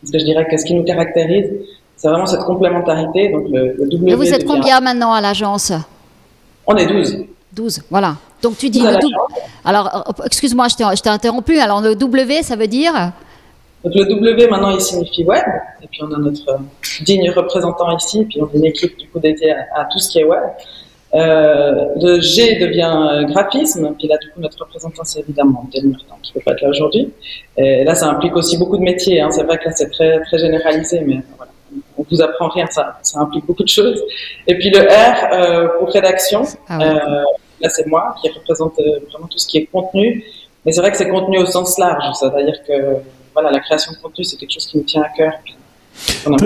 Parce 0.00 0.12
que 0.12 0.18
je 0.18 0.24
dirais 0.24 0.46
que 0.46 0.56
ce 0.58 0.64
qui 0.66 0.74
nous 0.74 0.84
caractérise, 0.84 1.50
c'est 1.96 2.08
vraiment 2.08 2.26
cette 2.26 2.42
complémentarité. 2.42 3.30
Donc 3.30 3.44
le, 3.48 3.74
le 3.78 3.88
W 3.88 4.12
Et 4.12 4.14
vous 4.14 4.34
êtes 4.34 4.44
combien 4.44 4.80
maintenant 4.80 5.12
à 5.12 5.20
l'agence? 5.20 5.72
On 6.66 6.76
est 6.76 6.86
12. 6.86 7.24
12, 7.54 7.82
voilà. 7.90 8.16
Donc 8.42 8.56
tu 8.56 8.70
dis 8.70 8.80
le 8.80 8.92
W. 8.92 9.14
Alors, 9.64 10.04
euh, 10.08 10.24
excuse-moi, 10.24 10.68
je 10.68 11.02
t'ai 11.02 11.08
interrompu. 11.10 11.58
Alors 11.58 11.80
le 11.80 11.94
W, 11.94 12.42
ça 12.42 12.56
veut 12.56 12.66
dire 12.66 13.12
Donc 13.84 13.94
le 13.94 14.04
W 14.04 14.48
maintenant, 14.48 14.70
il 14.70 14.80
signifie 14.80 15.24
web. 15.24 15.44
Et 15.82 15.86
puis 15.86 16.00
on 16.02 16.12
a 16.12 16.18
notre 16.18 16.60
digne 17.02 17.30
représentant 17.30 17.96
ici. 17.96 18.22
Et 18.22 18.24
puis 18.24 18.40
on 18.40 18.46
a 18.46 18.50
une 18.54 18.66
équipe 18.66 18.96
du 18.98 19.08
coup 19.08 19.18
dédiée 19.18 19.52
à, 19.52 19.82
à 19.82 19.84
tout 19.84 19.98
ce 19.98 20.10
qui 20.10 20.18
est 20.20 20.24
web. 20.24 20.42
Euh, 21.14 21.88
le 22.00 22.20
G 22.20 22.58
devient 22.58 23.26
graphisme, 23.30 23.94
puis 23.98 24.08
là, 24.08 24.16
du 24.16 24.30
coup, 24.30 24.40
notre 24.40 24.58
représentant, 24.64 25.04
c'est 25.04 25.20
évidemment 25.20 25.68
Denis 25.72 25.94
qui 26.22 26.32
ne 26.32 26.34
peut 26.34 26.44
pas 26.44 26.52
être 26.52 26.62
là 26.62 26.70
aujourd'hui. 26.70 27.12
Et 27.58 27.84
là, 27.84 27.94
ça 27.94 28.08
implique 28.08 28.34
aussi 28.34 28.56
beaucoup 28.56 28.78
de 28.78 28.82
métiers. 28.82 29.20
Hein. 29.20 29.30
C'est 29.30 29.42
vrai 29.42 29.58
que 29.58 29.66
là, 29.66 29.72
c'est 29.76 29.90
très, 29.90 30.20
très 30.22 30.38
généralisé, 30.38 31.02
mais 31.06 31.20
voilà. 31.36 31.51
On 31.98 32.04
vous 32.10 32.22
apprend 32.22 32.48
rien, 32.48 32.66
ça, 32.70 32.98
ça 33.02 33.20
implique 33.20 33.46
beaucoup 33.46 33.62
de 33.62 33.68
choses. 33.68 34.02
Et 34.46 34.56
puis 34.58 34.70
le 34.70 34.80
R 34.80 35.32
euh, 35.32 35.68
pour 35.78 35.88
rédaction, 35.90 36.42
ah 36.68 36.78
ouais. 36.78 36.84
euh, 36.84 37.24
là, 37.60 37.68
c'est 37.68 37.86
moi 37.86 38.14
qui 38.20 38.30
représente 38.30 38.78
euh, 38.78 39.00
vraiment 39.10 39.26
tout 39.26 39.38
ce 39.38 39.46
qui 39.46 39.58
est 39.58 39.66
contenu. 39.66 40.24
Mais 40.64 40.72
c'est 40.72 40.80
vrai 40.80 40.90
que 40.90 40.96
c'est 40.96 41.08
contenu 41.08 41.38
au 41.38 41.46
sens 41.46 41.78
large, 41.78 42.04
c'est-à-dire 42.18 42.54
que 42.66 42.96
voilà, 43.34 43.50
la 43.50 43.60
création 43.60 43.92
de 43.92 43.98
contenu, 43.98 44.24
c'est 44.24 44.36
quelque 44.36 44.52
chose 44.52 44.66
qui 44.66 44.78
me 44.78 44.84
tient 44.84 45.02
à 45.02 45.08
cœur. 45.08 45.32
Puis 45.44 45.54
on 46.26 46.34
a 46.34 46.36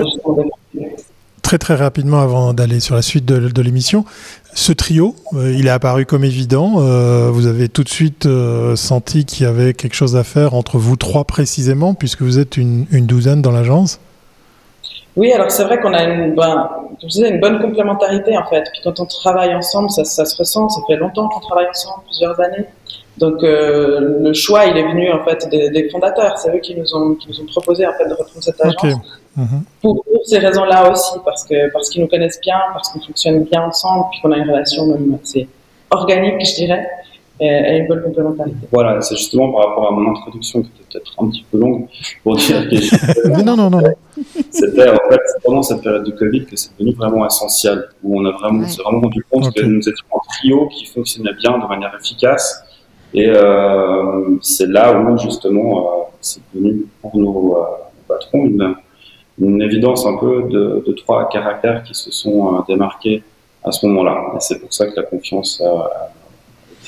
très 1.41 1.57
très 1.57 1.75
rapidement 1.75 2.19
avant 2.19 2.53
d'aller 2.53 2.81
sur 2.81 2.95
la 2.95 3.01
suite 3.01 3.23
de, 3.25 3.47
de 3.47 3.61
l'émission. 3.61 4.03
Ce 4.53 4.73
trio, 4.73 5.15
il 5.33 5.67
est 5.67 5.69
apparu 5.69 6.05
comme 6.05 6.23
évident. 6.25 6.81
Vous 7.31 7.47
avez 7.47 7.69
tout 7.69 7.83
de 7.83 7.89
suite 7.89 8.27
senti 8.75 9.23
qu'il 9.23 9.43
y 9.43 9.45
avait 9.45 9.73
quelque 9.73 9.93
chose 9.93 10.15
à 10.17 10.23
faire 10.23 10.55
entre 10.55 10.77
vous 10.77 10.97
trois 10.97 11.23
précisément, 11.23 11.93
puisque 11.93 12.21
vous 12.21 12.39
êtes 12.39 12.57
une, 12.57 12.85
une 12.91 13.05
douzaine 13.05 13.41
dans 13.41 13.51
l'agence. 13.51 13.99
Oui, 15.17 15.33
alors 15.33 15.49
c'est 15.49 15.63
vrai 15.63 15.81
qu'on 15.81 15.93
a 15.93 16.03
une, 16.03 16.35
ben, 16.35 16.69
je 17.01 17.07
disais, 17.07 17.29
une 17.29 17.39
bonne 17.39 17.59
complémentarité 17.59 18.37
en 18.37 18.45
fait. 18.45 18.63
Puis 18.71 18.81
quand 18.83 18.99
on 18.99 19.05
travaille 19.05 19.53
ensemble, 19.55 19.89
ça, 19.89 20.03
ça 20.05 20.25
se 20.25 20.37
ressent. 20.37 20.69
Ça 20.69 20.81
fait 20.87 20.95
longtemps 20.95 21.27
qu'on 21.27 21.39
travaille 21.39 21.67
ensemble, 21.67 22.03
plusieurs 22.05 22.39
années. 22.39 22.65
Donc 23.17 23.43
euh, 23.43 24.19
le 24.21 24.33
choix, 24.33 24.65
il 24.65 24.77
est 24.77 24.87
venu 24.87 25.11
en 25.11 25.23
fait 25.25 25.49
des, 25.49 25.71
des 25.71 25.89
fondateurs. 25.89 26.37
C'est 26.37 26.55
eux 26.55 26.59
qui 26.59 26.75
nous 26.75 26.95
ont 26.95 27.15
qui 27.15 27.29
nous 27.29 27.41
ont 27.41 27.47
proposé 27.47 27.87
en 27.87 27.93
fait 27.93 28.05
de 28.05 28.11
reprendre 28.13 28.43
cette 28.43 28.61
agence. 28.61 28.75
Okay. 28.83 28.93
Pour, 29.81 30.03
pour, 30.03 30.25
ces 30.25 30.37
raisons-là 30.37 30.91
aussi, 30.91 31.17
parce 31.25 31.43
que 31.43 31.71
parce 31.71 31.89
qu'ils 31.89 32.03
nous 32.03 32.07
connaissent 32.07 32.39
bien, 32.41 32.59
parce 32.73 32.89
qu'on 32.89 32.99
fonctionne 32.99 33.43
bien 33.43 33.63
ensemble, 33.63 34.05
puis 34.11 34.21
qu'on 34.21 34.31
a 34.31 34.37
une 34.37 34.49
relation 34.49 34.85
même 34.85 35.17
assez 35.21 35.47
organique, 35.89 36.45
je 36.45 36.55
dirais, 36.55 36.87
et, 37.39 37.45
et 37.47 37.77
une 37.77 37.87
bonne 37.87 38.03
complémentarité. 38.03 38.67
Voilà, 38.71 39.01
c'est 39.01 39.15
justement 39.15 39.51
par 39.51 39.69
rapport 39.69 39.87
à 39.89 39.91
mon 39.91 40.11
introduction 40.11 40.61
qui 40.61 40.69
était 40.69 40.99
peut-être 40.99 41.13
un 41.19 41.29
petit 41.29 41.45
peu 41.51 41.57
longue 41.59 41.87
pour 42.23 42.35
dire 42.35 42.67
que 42.69 43.27
non 43.43 43.43
non 43.43 43.69
non 43.69 43.81
non. 43.81 43.93
C'était 44.49 44.89
en 44.89 45.09
fait 45.09 45.21
pendant 45.43 45.61
cette 45.61 45.81
période 45.81 46.03
de 46.03 46.11
Covid 46.11 46.45
que 46.45 46.55
c'est 46.55 46.71
devenu 46.77 46.95
vraiment 46.95 47.25
essentiel, 47.25 47.85
où 48.03 48.19
on 48.19 48.25
a 48.25 48.31
vraiment 48.31 48.61
ouais. 48.61 48.69
s'est 48.69 48.81
vraiment 48.81 49.01
rendu 49.01 49.23
compte 49.29 49.47
okay. 49.47 49.61
que 49.61 49.65
nous 49.65 49.87
étions 49.87 50.05
un 50.13 50.19
trio 50.29 50.67
qui 50.69 50.85
fonctionnait 50.85 51.33
bien 51.33 51.57
de 51.57 51.67
manière 51.67 51.95
efficace 51.99 52.63
et 53.13 53.27
euh, 53.29 54.37
c'est 54.41 54.67
là 54.67 54.99
où 54.99 55.17
justement 55.17 55.79
euh, 55.79 56.03
c'est 56.19 56.41
devenu 56.53 56.85
pour 57.01 57.15
nos 57.17 57.57
euh, 57.57 57.63
patrons 58.07 58.45
une, 58.45 58.75
une, 59.39 59.61
évidence 59.61 60.05
un 60.05 60.17
peu 60.17 60.43
de, 60.49 60.83
de, 60.85 60.91
trois 60.93 61.29
caractères 61.29 61.83
qui 61.83 61.93
se 61.93 62.11
sont 62.11 62.55
euh, 62.55 62.59
démarqués 62.67 63.23
à 63.63 63.71
ce 63.71 63.85
moment-là. 63.87 64.33
Et 64.35 64.39
c'est 64.39 64.59
pour 64.59 64.73
ça 64.73 64.87
que 64.87 64.95
la 64.95 65.03
confiance 65.03 65.61
a 65.61 66.11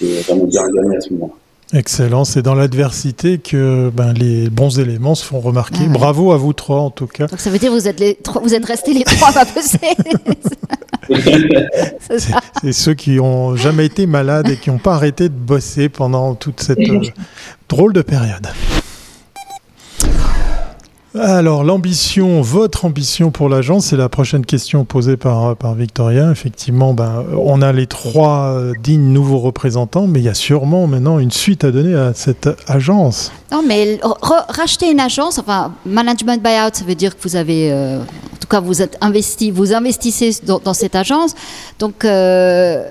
vraiment 0.01 0.45
bien 0.45 0.63
à 0.63 1.01
ce 1.01 1.13
moment-là. 1.13 1.33
Excellent, 1.71 2.25
c'est 2.25 2.41
dans 2.41 2.55
l'adversité 2.55 3.37
que 3.37 3.91
ben, 3.93 4.11
les 4.11 4.49
bons 4.49 4.79
éléments 4.79 5.13
se 5.13 5.23
font 5.23 5.39
remarquer. 5.39 5.83
Ah. 5.85 5.89
Bravo 5.89 6.31
à 6.31 6.37
vous 6.37 6.51
trois 6.51 6.79
en 6.79 6.89
tout 6.89 7.05
cas. 7.05 7.27
Donc 7.27 7.39
ça 7.39 7.51
veut 7.51 7.59
dire 7.59 7.69
que 7.69 7.75
vous 7.75 7.87
êtes, 7.87 7.99
les 7.99 8.15
trois, 8.15 8.41
vous 8.41 8.55
êtes 8.55 8.65
restés 8.65 8.93
les 8.93 9.03
trois 9.03 9.37
à 9.37 9.45
bosser. 9.45 9.77
c'est 12.61 12.73
ceux 12.73 12.95
qui 12.95 13.19
ont 13.19 13.55
jamais 13.55 13.85
été 13.85 14.07
malades 14.07 14.49
et 14.49 14.57
qui 14.57 14.71
n'ont 14.71 14.79
pas 14.79 14.95
arrêté 14.95 15.29
de 15.29 15.33
bosser 15.35 15.89
pendant 15.89 16.33
toute 16.33 16.59
cette 16.61 16.79
euh, 16.89 17.01
drôle 17.67 17.93
de 17.93 18.01
période. 18.01 18.47
Alors, 21.17 21.63
l'ambition, 21.63 22.41
votre 22.41 22.85
ambition 22.85 23.31
pour 23.31 23.49
l'agence, 23.49 23.87
c'est 23.87 23.97
la 23.97 24.09
prochaine 24.09 24.45
question 24.45 24.85
posée 24.85 25.17
par, 25.17 25.55
par 25.55 25.73
Victoria. 25.73 26.29
Effectivement, 26.31 26.93
ben, 26.93 27.25
on 27.35 27.63
a 27.63 27.71
les 27.71 27.87
trois 27.87 28.61
dignes 28.83 29.11
nouveaux 29.11 29.39
représentants, 29.39 30.05
mais 30.05 30.19
il 30.19 30.25
y 30.25 30.29
a 30.29 30.35
sûrement 30.35 30.85
maintenant 30.85 31.17
une 31.17 31.31
suite 31.31 31.63
à 31.63 31.71
donner 31.71 31.95
à 31.95 32.13
cette 32.13 32.47
agence. 32.67 33.31
Non, 33.51 33.63
mais 33.65 33.99
racheter 34.49 34.91
une 34.91 34.99
agence, 34.99 35.39
enfin, 35.39 35.73
management 35.83 36.43
buyout, 36.43 36.69
ça 36.73 36.85
veut 36.85 36.95
dire 36.95 37.17
que 37.17 37.23
vous 37.23 37.35
avez, 37.35 37.71
euh, 37.71 37.99
en 37.99 38.37
tout 38.39 38.47
cas, 38.47 38.59
vous 38.59 38.75
investi, 39.01 39.49
vous 39.49 39.73
investissez 39.73 40.35
dans, 40.45 40.59
dans 40.59 40.75
cette 40.75 40.95
agence. 40.95 41.33
Donc, 41.79 42.05
euh, 42.05 42.83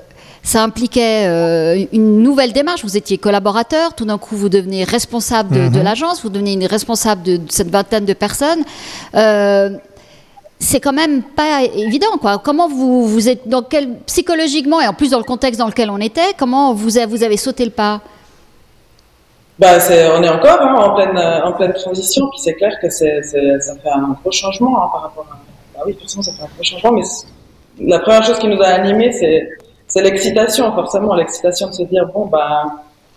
ça 0.48 0.62
impliquait 0.62 1.26
euh, 1.26 1.84
une 1.92 2.22
nouvelle 2.22 2.54
démarche. 2.54 2.82
Vous 2.82 2.96
étiez 2.96 3.18
collaborateur, 3.18 3.92
tout 3.94 4.06
d'un 4.06 4.16
coup 4.16 4.34
vous 4.34 4.48
devenez 4.48 4.82
responsable 4.82 5.54
de, 5.54 5.60
mm 5.60 5.66
-hmm. 5.66 5.74
de 5.76 5.80
l'agence, 5.80 6.22
vous 6.22 6.30
devenez 6.30 6.54
une 6.54 6.64
responsable 6.76 7.22
de, 7.22 7.36
de, 7.36 7.52
cette 7.52 7.70
vingtaine 7.76 8.06
de 8.06 8.14
personnes. 8.26 8.62
Euh, 9.14 9.68
c'est 10.68 10.80
quand 10.84 10.96
même 11.02 11.16
pas 11.40 11.52
évident, 11.88 12.14
quoi. 12.22 12.32
Comment 12.46 12.66
vous, 12.78 13.06
vous 13.14 13.24
êtes 13.32 13.44
dans 13.54 13.64
quel 13.72 13.84
psychologiquement 14.10 14.80
et 14.84 14.88
en 14.92 14.96
plus 15.00 15.10
dans 15.14 15.22
le 15.24 15.28
contexte 15.32 15.58
dans 15.62 15.70
lequel 15.72 15.88
on 15.96 16.00
était, 16.10 16.30
comment 16.42 16.66
vous 16.82 16.92
avez, 16.98 17.08
vous 17.14 17.22
avez 17.28 17.38
sauté 17.46 17.62
le 17.70 17.74
pas? 17.82 17.94
Bah, 19.60 19.72
est, 19.96 20.04
on 20.16 20.20
est 20.26 20.32
encore 20.38 20.60
hein, 20.66 20.74
en, 20.86 20.90
pleine, 20.96 21.18
en 21.48 21.52
pleine 21.58 21.74
transition, 21.82 22.22
puis 22.32 22.40
c'est 22.44 22.56
clair 22.60 22.72
que 22.82 22.88
c'est, 22.98 23.16
ça 23.66 23.72
fait 23.82 23.94
un 24.02 24.10
gros 24.18 24.34
changement 24.42 24.72
hein, 24.80 24.88
par 24.94 25.02
rapport 25.06 25.26
à. 25.32 25.36
Bah 25.72 25.80
oui, 25.86 25.92
forcément, 26.00 26.24
ça 26.28 26.32
fait 26.36 26.44
un 26.48 26.52
gros 26.54 26.66
changement, 26.70 26.92
mais 26.98 27.06
la 27.94 27.98
première 28.04 28.24
chose 28.28 28.38
qui 28.42 28.48
nous 28.54 28.62
a 28.68 28.70
animés, 28.80 29.12
c'est 29.20 29.36
c'est 29.88 30.02
l'excitation, 30.02 30.72
forcément, 30.80 31.14
l'excitation 31.14 31.66
de 31.68 31.74
se 31.80 31.82
dire 31.84 32.06
bon 32.14 32.26
bah 32.26 32.64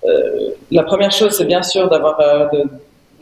euh, 0.06 0.50
la 0.72 0.84
première 0.84 1.12
chose 1.12 1.34
c'est 1.38 1.46
bien 1.46 1.62
sûr 1.62 1.90
d'avoir 1.90 2.20
euh, 2.20 2.48
de, 2.54 2.60
de, 2.64 2.70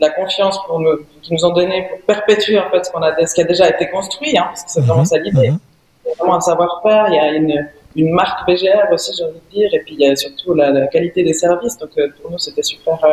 la 0.00 0.10
confiance 0.10 0.56
pour 0.66 0.80
nous, 0.80 0.96
qui 1.22 1.34
nous 1.34 1.44
ont 1.44 1.52
donné 1.52 1.76
pour 1.90 2.00
perpétuer 2.12 2.58
en 2.58 2.68
fait 2.70 2.82
ce 2.86 2.90
qu'on 2.90 3.02
a 3.02 3.10
ce 3.26 3.34
qui 3.34 3.42
a 3.42 3.44
déjà 3.44 3.68
été 3.68 3.84
construit, 3.90 4.34
hein, 4.38 4.46
parce 4.50 4.62
que 4.64 4.70
c'est 4.70 4.80
vraiment 4.80 5.02
-hmm. 5.02 5.14
ça 5.14 5.18
l'idée. 5.18 5.50
-hmm. 5.50 5.58
Il 6.04 6.08
y 6.08 6.12
a 6.12 6.14
vraiment 6.18 6.36
un 6.40 6.44
savoir-faire, 6.50 7.04
il 7.10 7.14
y 7.20 7.22
a 7.26 7.28
une, 7.40 7.54
une 8.02 8.10
marque 8.20 8.40
BGR 8.46 8.84
aussi, 8.94 9.10
j'ai 9.16 9.24
envie 9.28 9.42
de 9.46 9.50
dire, 9.58 9.68
et 9.76 9.80
puis 9.84 9.94
il 9.98 10.00
y 10.04 10.08
a 10.10 10.16
surtout 10.24 10.52
la, 10.60 10.66
la 10.78 10.86
qualité 10.94 11.20
des 11.30 11.36
services. 11.44 11.76
Donc 11.82 11.92
euh, 11.98 12.08
pour 12.16 12.26
nous 12.32 12.38
c'était 12.46 12.66
super 12.74 12.98
euh, 13.04 13.08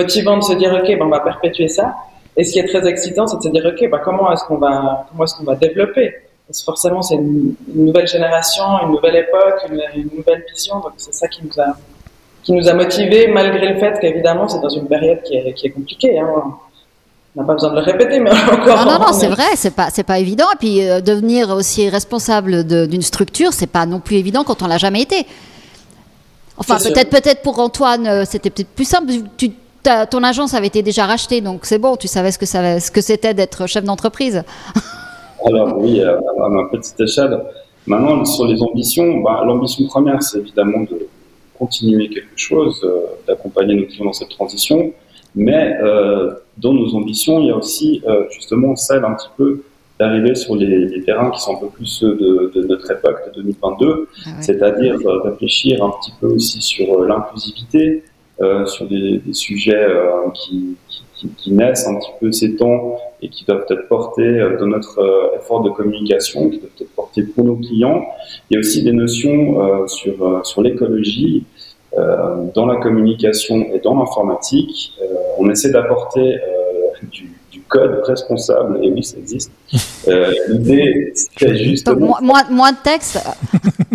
motivant 0.00 0.36
de 0.38 0.44
se 0.50 0.54
dire 0.62 0.72
ok, 0.80 0.88
ben, 0.98 1.02
on 1.08 1.14
va 1.18 1.20
perpétuer 1.30 1.68
ça. 1.78 1.86
Et 2.36 2.42
ce 2.44 2.50
qui 2.52 2.58
est 2.62 2.68
très 2.72 2.84
excitant, 2.92 3.24
c'est 3.28 3.38
de 3.42 3.44
se 3.48 3.52
dire 3.56 3.64
ok, 3.72 3.80
ben, 3.92 4.00
comment 4.06 4.26
est-ce 4.32 4.44
qu'on 4.48 4.60
va 4.66 4.72
comment 5.08 5.24
est-ce 5.24 5.34
qu'on 5.36 5.48
va 5.52 5.56
développer? 5.66 6.06
Parce 6.46 6.60
que 6.60 6.64
forcément, 6.64 7.02
c'est 7.02 7.16
une, 7.16 7.54
une, 7.74 7.86
nouvelle 7.86 8.06
génération, 8.06 8.64
une 8.84 8.92
nouvelle 8.92 9.16
époque, 9.16 9.66
une, 9.68 9.82
une 10.00 10.10
nouvelle 10.16 10.44
vision. 10.54 10.76
Donc, 10.76 10.92
c'est 10.96 11.14
ça 11.14 11.26
qui 11.26 11.42
nous 11.44 11.60
a, 11.60 11.76
qui 12.44 12.52
nous 12.52 12.68
a 12.68 12.74
motivés, 12.74 13.26
malgré 13.26 13.72
le 13.72 13.80
fait 13.80 13.98
qu'évidemment, 14.00 14.46
c'est 14.48 14.60
dans 14.60 14.68
une 14.68 14.86
période 14.86 15.22
qui 15.24 15.36
est, 15.36 15.52
qui 15.54 15.66
est 15.66 15.70
compliquée. 15.70 16.18
Hein. 16.18 16.54
On 17.34 17.40
n'a 17.40 17.46
pas 17.46 17.54
besoin 17.54 17.70
de 17.70 17.76
le 17.76 17.82
répéter, 17.82 18.20
mais 18.20 18.30
encore. 18.52 18.84
Non, 18.84 18.92
non, 18.92 19.06
non, 19.06 19.12
c'est 19.12 19.26
vrai, 19.26 19.56
c'est 19.56 19.74
pas, 19.74 19.90
c'est 19.90 20.04
pas 20.04 20.20
évident. 20.20 20.46
Et 20.54 20.56
puis, 20.56 20.88
euh, 20.88 21.00
devenir 21.00 21.50
aussi 21.50 21.88
responsable 21.88 22.64
d'une 22.64 23.02
structure, 23.02 23.52
c'est 23.52 23.66
pas 23.66 23.84
non 23.84 23.98
plus 23.98 24.16
évident 24.16 24.44
quand 24.44 24.62
on 24.62 24.68
l'a 24.68 24.78
jamais 24.78 25.02
été. 25.02 25.26
Enfin, 26.58 26.78
peut-être, 26.78 27.10
peut-être 27.10 27.42
pour 27.42 27.58
Antoine, 27.58 28.06
euh, 28.06 28.24
c'était 28.24 28.50
peut-être 28.50 28.70
plus 28.70 28.88
simple. 28.88 29.12
Tu, 29.36 29.50
ton 30.10 30.22
agence 30.22 30.54
avait 30.54 30.66
été 30.68 30.82
déjà 30.82 31.06
rachetée, 31.06 31.40
donc 31.40 31.60
c'est 31.64 31.78
bon, 31.78 31.96
tu 31.96 32.08
savais 32.08 32.32
ce 32.32 32.38
que, 32.38 32.46
ça, 32.46 32.80
ce 32.80 32.90
que 32.90 33.00
c'était 33.00 33.34
d'être 33.34 33.66
chef 33.66 33.84
d'entreprise. 33.84 34.42
Alors 35.46 35.78
oui, 35.78 36.02
à, 36.02 36.18
à, 36.44 36.48
ma 36.48 36.64
petite 36.68 37.00
échelle. 37.00 37.40
Maintenant, 37.86 38.24
sur 38.24 38.46
les 38.46 38.60
ambitions, 38.62 39.18
bah, 39.18 39.42
l'ambition 39.46 39.86
première, 39.86 40.22
c'est 40.22 40.38
évidemment 40.38 40.80
de 40.80 41.06
continuer 41.56 42.08
quelque 42.08 42.36
chose, 42.36 42.80
euh, 42.84 43.06
d'accompagner 43.26 43.74
nos 43.74 43.86
clients 43.86 44.06
dans 44.06 44.12
cette 44.12 44.30
transition. 44.30 44.92
Mais 45.34 45.76
euh, 45.82 46.32
dans 46.58 46.72
nos 46.72 46.94
ambitions, 46.94 47.40
il 47.40 47.46
y 47.46 47.50
a 47.50 47.56
aussi 47.56 48.02
euh, 48.06 48.24
justement 48.30 48.74
celle 48.74 49.04
un 49.04 49.14
petit 49.14 49.28
peu 49.36 49.62
d'arriver 49.98 50.34
sur 50.34 50.56
les, 50.56 51.02
terrains 51.04 51.30
qui 51.30 51.40
sont 51.40 51.56
un 51.56 51.60
peu 51.60 51.68
plus 51.68 51.86
ceux 51.86 52.14
de, 52.16 52.66
notre 52.68 52.90
époque, 52.90 53.18
de 53.34 53.42
2022, 53.42 54.08
ah 54.26 54.30
c'est-à-dire 54.40 54.98
réfléchir 55.24 55.82
un 55.82 55.90
petit 55.90 56.12
peu 56.20 56.26
aussi 56.26 56.60
sur 56.60 57.02
l'inclusivité, 57.02 58.04
sur 58.66 58.86
des, 58.86 59.22
sujets 59.32 59.88
qui, 60.34 60.76
qui, 61.38 61.50
naissent 61.50 61.88
un 61.88 61.94
petit 61.94 62.10
peu 62.20 62.30
ces 62.30 62.56
temps 62.56 62.98
et 63.22 63.28
qui 63.28 63.44
doivent 63.44 63.64
être 63.70 63.88
portés 63.88 64.40
dans 64.58 64.66
notre 64.66 65.00
effort 65.36 65.62
de 65.62 65.70
communication, 65.70 66.50
qui 66.50 66.58
doivent 66.58 66.70
être 66.80 66.94
portés 66.94 67.22
pour 67.22 67.44
nos 67.44 67.56
clients. 67.56 68.06
Il 68.50 68.54
y 68.54 68.56
a 68.56 68.60
aussi 68.60 68.82
des 68.82 68.92
notions 68.92 69.86
sur, 69.88 70.46
sur 70.46 70.62
l'écologie 70.62 71.44
euh, 71.96 72.48
dans 72.54 72.66
la 72.66 72.76
communication 72.76 73.56
et 73.72 73.78
dans 73.78 73.94
l'informatique, 73.94 74.92
euh, 75.00 75.06
on 75.38 75.48
essaie 75.48 75.70
d'apporter 75.70 76.34
euh, 76.34 77.06
du, 77.10 77.32
code 77.68 78.00
responsable, 78.04 78.78
et 78.80 78.92
oui, 78.92 79.02
ça 79.02 79.16
existe. 79.18 79.50
L'idée, 80.48 81.12
c'est 81.36 81.56
justement... 81.56 82.16
moins, 82.22 82.44
moins 82.48 82.70
de 82.70 82.76
texte, 82.76 83.18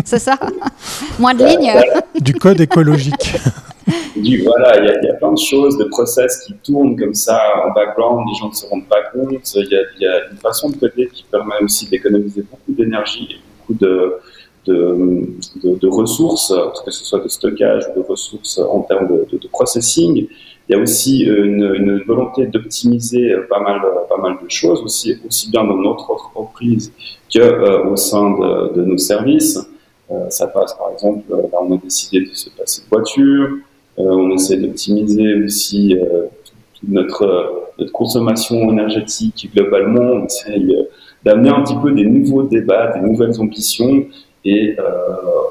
c'est 0.03 0.19
ça? 0.19 0.37
Moins 1.19 1.33
de 1.33 1.45
lignes? 1.45 1.71
Du 2.19 2.33
code 2.33 2.59
écologique. 2.59 3.37
Du, 4.15 4.43
voilà, 4.43 4.79
il 4.79 4.85
y, 5.05 5.09
a 5.09 5.13
plein 5.13 5.31
de 5.31 5.39
choses, 5.39 5.77
de 5.77 5.85
process 5.85 6.43
qui 6.45 6.53
tournent 6.63 6.97
comme 6.97 7.13
ça 7.13 7.39
en 7.65 7.71
background, 7.71 8.27
les 8.27 8.35
gens 8.39 8.49
ne 8.49 8.53
se 8.53 8.67
rendent 8.67 8.87
pas 8.87 9.03
compte. 9.13 9.55
Il 9.55 9.87
y, 9.99 10.05
a 10.05 10.29
une 10.29 10.37
façon 10.37 10.69
de 10.69 10.75
coder 10.75 11.07
qui 11.07 11.23
permet 11.31 11.55
aussi 11.63 11.89
d'économiser 11.89 12.43
beaucoup 12.43 12.73
d'énergie 12.73 13.27
et 13.31 13.37
beaucoup 13.57 13.73
de, 13.79 14.19
ressources, 15.87 16.53
que 16.85 16.91
ce 16.91 17.05
soit 17.05 17.19
de 17.19 17.27
stockage 17.27 17.87
ou 17.89 17.95
de 18.01 18.05
ressources 18.05 18.59
en 18.59 18.81
termes 18.81 19.07
de, 19.07 19.47
processing. 19.47 20.27
Il 20.69 20.75
y 20.75 20.77
a 20.79 20.81
aussi 20.81 21.23
une, 21.23 22.03
volonté 22.05 22.45
d'optimiser 22.45 23.35
pas 23.49 23.59
mal, 23.59 23.81
pas 24.07 24.17
mal 24.17 24.37
de 24.43 24.49
choses, 24.49 24.83
aussi, 24.83 25.17
aussi 25.27 25.49
bien 25.49 25.63
dans 25.63 25.77
notre 25.77 26.11
entreprise 26.11 26.93
que 27.33 27.39
euh, 27.39 27.85
au 27.85 27.95
sein 27.95 28.31
de, 28.31 28.83
nos 28.83 28.97
services. 28.97 29.59
Euh, 30.11 30.29
ça 30.29 30.47
passe 30.47 30.73
par 30.73 30.91
exemple, 30.91 31.23
là 31.29 31.59
on 31.61 31.73
a 31.73 31.77
décidé 31.77 32.25
de 32.25 32.33
se 32.33 32.49
passer 32.49 32.81
de 32.81 32.87
voiture, 32.89 33.23
euh, 33.23 33.63
on 34.05 34.31
essaie 34.31 34.57
d'optimiser 34.57 35.43
aussi 35.43 35.95
notre, 36.87 37.71
notre 37.77 37.91
consommation 37.91 38.69
énergétique 38.71 39.49
globalement, 39.53 40.01
on 40.01 40.25
essaye 40.25 40.75
d'amener 41.23 41.49
un 41.49 41.61
petit 41.61 41.75
peu 41.81 41.91
des 41.91 42.05
nouveaux 42.05 42.43
débats, 42.43 42.91
des 42.93 43.01
nouvelles 43.01 43.39
ambitions 43.39 44.05
et 44.43 44.75
euh, 44.79 44.83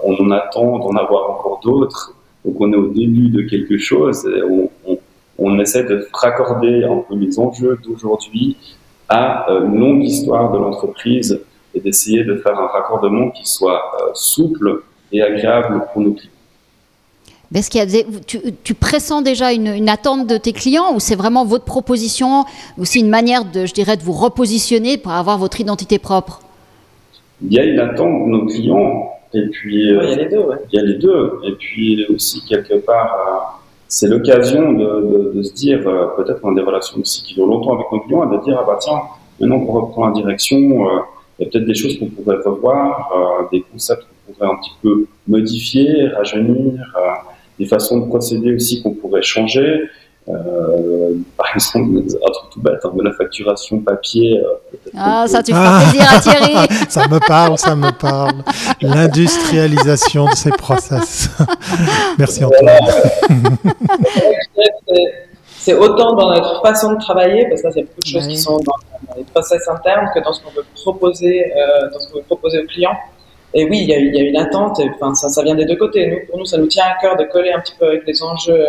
on 0.05 0.15
en 0.15 0.31
attend 0.31 0.79
d'en 0.79 0.97
avoir 0.97 1.31
encore 1.31 1.61
d'autres. 1.63 2.15
Donc 2.45 2.57
on 2.61 2.73
est 2.73 2.77
au 2.77 2.89
début 2.89 3.29
de 3.29 3.43
quelque 3.43 3.79
chose 3.79 4.27
et 4.27 4.43
on, 4.43 4.99
on, 5.39 5.59
essaie 5.59 5.85
de 5.85 6.09
raccorder 6.13 6.85
un 6.85 7.03
peu 7.09 7.15
les 7.17 7.39
enjeux 7.39 7.79
d'aujourd'hui 7.85 8.57
à 9.09 9.51
euh, 9.51 9.67
une 9.67 9.79
longue 9.79 10.05
histoire 10.05 10.51
de 10.53 10.59
l'entreprise 10.59 11.41
et 11.75 11.81
d'essayer 11.81 12.25
de 12.25 12.37
faire 12.37 12.59
un 12.59 12.67
raccordement 12.67 13.31
qui 13.31 13.47
soit 13.47 13.83
euh, 14.01 14.11
souple 14.15 14.83
et 15.13 15.23
agréable 15.23 15.87
pour 15.93 16.03
nos 16.03 16.13
clients. 16.13 16.33
Est-ce 17.53 17.69
qu'il 17.69 17.81
y 17.81 17.83
a 17.83 17.87
des, 17.87 18.07
tu, 18.29 18.39
tu, 18.63 18.75
pressens 18.75 19.23
déjà 19.23 19.53
une, 19.53 19.67
une, 19.67 19.89
attente 19.89 20.29
de 20.29 20.37
tes 20.37 20.53
clients 20.53 20.95
ou 20.95 21.01
c'est 21.01 21.17
vraiment 21.17 21.45
votre 21.45 21.65
proposition, 21.65 22.45
aussi 22.79 23.01
une 23.01 23.09
manière 23.09 23.45
de, 23.45 23.67
je 23.67 23.75
dirais, 23.75 23.97
de 23.97 24.03
vous 24.03 24.13
repositionner 24.13 24.99
pour 24.99 25.11
avoir 25.11 25.37
votre 25.37 25.61
identité 25.61 25.99
propre? 25.99 26.41
Il 27.43 27.53
y 27.53 27.59
a 27.59 27.65
une 27.65 27.81
attente 27.81 28.27
de 28.27 28.31
nos 28.31 28.47
clients. 28.47 29.11
Et 29.35 29.47
puis, 29.49 29.89
il 29.89 29.95
y 29.95 29.99
a 29.99 30.17
les 30.17 30.29
deux, 30.29 30.39
ouais. 30.39 30.57
Il 30.73 30.77
y 30.77 30.83
a 30.83 30.85
les 30.85 30.95
deux. 30.95 31.41
Et 31.45 31.53
puis 31.53 32.07
aussi, 32.09 32.45
quelque 32.49 32.75
part, 32.75 33.15
euh, 33.15 33.59
c'est 33.89 34.09
l'occasion 34.09 34.73
de, 34.73 34.85
de, 34.85 35.33
de, 35.35 35.43
se 35.43 35.53
dire, 35.53 35.81
euh, 35.89 36.07
peut-être 36.17 36.41
dans 36.43 36.53
des 36.53 36.63
relations 36.63 37.01
aussi 37.01 37.23
qui 37.25 37.35
durent 37.35 37.47
longtemps 37.47 37.75
avec 37.75 37.87
nos 37.91 38.01
clients, 38.01 38.27
de 38.27 38.39
dire, 38.45 38.59
ah 38.61 38.65
bah 38.65 38.79
tiens, 38.81 39.01
maintenant 39.41 39.59
qu'on 39.65 39.73
reprend 39.73 40.07
la 40.07 40.13
direction, 40.13 40.57
euh, 40.57 41.01
il 41.39 41.45
y 41.45 41.49
a 41.49 41.51
peut-être 41.51 41.67
des 41.67 41.75
choses 41.75 41.99
qu'on 41.99 42.07
pourrait 42.07 42.37
revoir, 42.45 43.49
des 43.51 43.63
concepts 43.63 44.03
qu'on 44.03 44.35
pourrait 44.35 44.53
un 44.53 44.57
petit 44.57 44.73
peu 44.83 45.07
modifier, 45.27 46.09
rajeunir, 46.09 46.85
des 47.61 47.67
façons 47.67 47.99
de 47.99 48.07
procéder 48.07 48.55
aussi 48.55 48.83
qu'on 48.83 48.93
pourrait 48.93 49.23
changer. 49.23 49.83
Euh, 50.29 51.15
par 51.37 51.55
exemple, 51.55 51.99
un 51.99 52.31
truc 52.31 52.51
tout 52.53 52.61
bête, 52.61 52.81
hein, 52.85 52.93
de 52.95 53.03
la 53.03 53.13
facturation 53.13 53.81
papier. 53.81 54.39
Euh, 54.39 54.77
ah, 54.97 55.25
ça, 55.27 55.43
tu 55.43 55.53
feras 55.53 55.83
plaisir 55.83 56.09
à 56.11 56.21
Thierry. 56.21 56.55
ça 56.89 57.07
me 57.09 57.19
parle, 57.27 57.59
ça 57.59 57.77
me 57.77 57.91
parle. 57.91 58.37
L'industrialisation 58.81 60.27
de 60.27 60.35
ces 60.35 60.51
process. 60.51 61.31
Merci 62.19 62.45
Antoine. 62.45 62.79
c'est 65.59 65.75
autant 65.75 66.15
dans 66.15 66.31
notre 66.31 66.63
façon 66.63 66.93
de 66.95 66.99
travailler, 66.99 67.47
parce 67.49 67.61
que 67.61 67.67
là, 67.67 67.73
c'est 67.75 67.83
beaucoup 67.83 68.01
de 68.01 68.07
choses 68.07 68.27
qui 68.27 68.39
sont 68.39 68.59
dans, 68.59 69.17
les 69.17 69.25
process 69.25 69.69
internes 69.69 70.09
que 70.15 70.21
dans 70.21 70.33
ce 70.33 70.43
qu'on 70.43 70.51
veut 70.51 70.67
proposer, 70.75 71.53
euh, 71.53 71.91
dans 71.93 71.99
ce 71.99 72.09
qu'on 72.09 72.19
veut 72.19 72.25
proposer 72.25 72.61
aux 72.61 72.67
clients. 72.67 72.97
Et 73.53 73.65
oui, 73.65 73.81
il 73.83 73.89
y 73.89 73.95
a, 73.95 73.99
une 73.99 74.37
attente. 74.37 74.81
Enfin, 74.95 75.15
ça, 75.15 75.29
ça 75.29 75.43
vient 75.43 75.55
des 75.55 75.65
deux 75.65 75.77
côtés. 75.77 76.07
Nous, 76.07 76.27
pour 76.29 76.39
nous, 76.39 76.45
ça 76.45 76.59
nous 76.59 76.67
tient 76.67 76.85
à 76.85 77.01
cœur 77.01 77.17
de 77.17 77.25
coller 77.25 77.53
un 77.53 77.61
petit 77.61 77.75
peu 77.79 77.87
avec 77.87 78.07
les 78.07 78.23
enjeux 78.23 78.67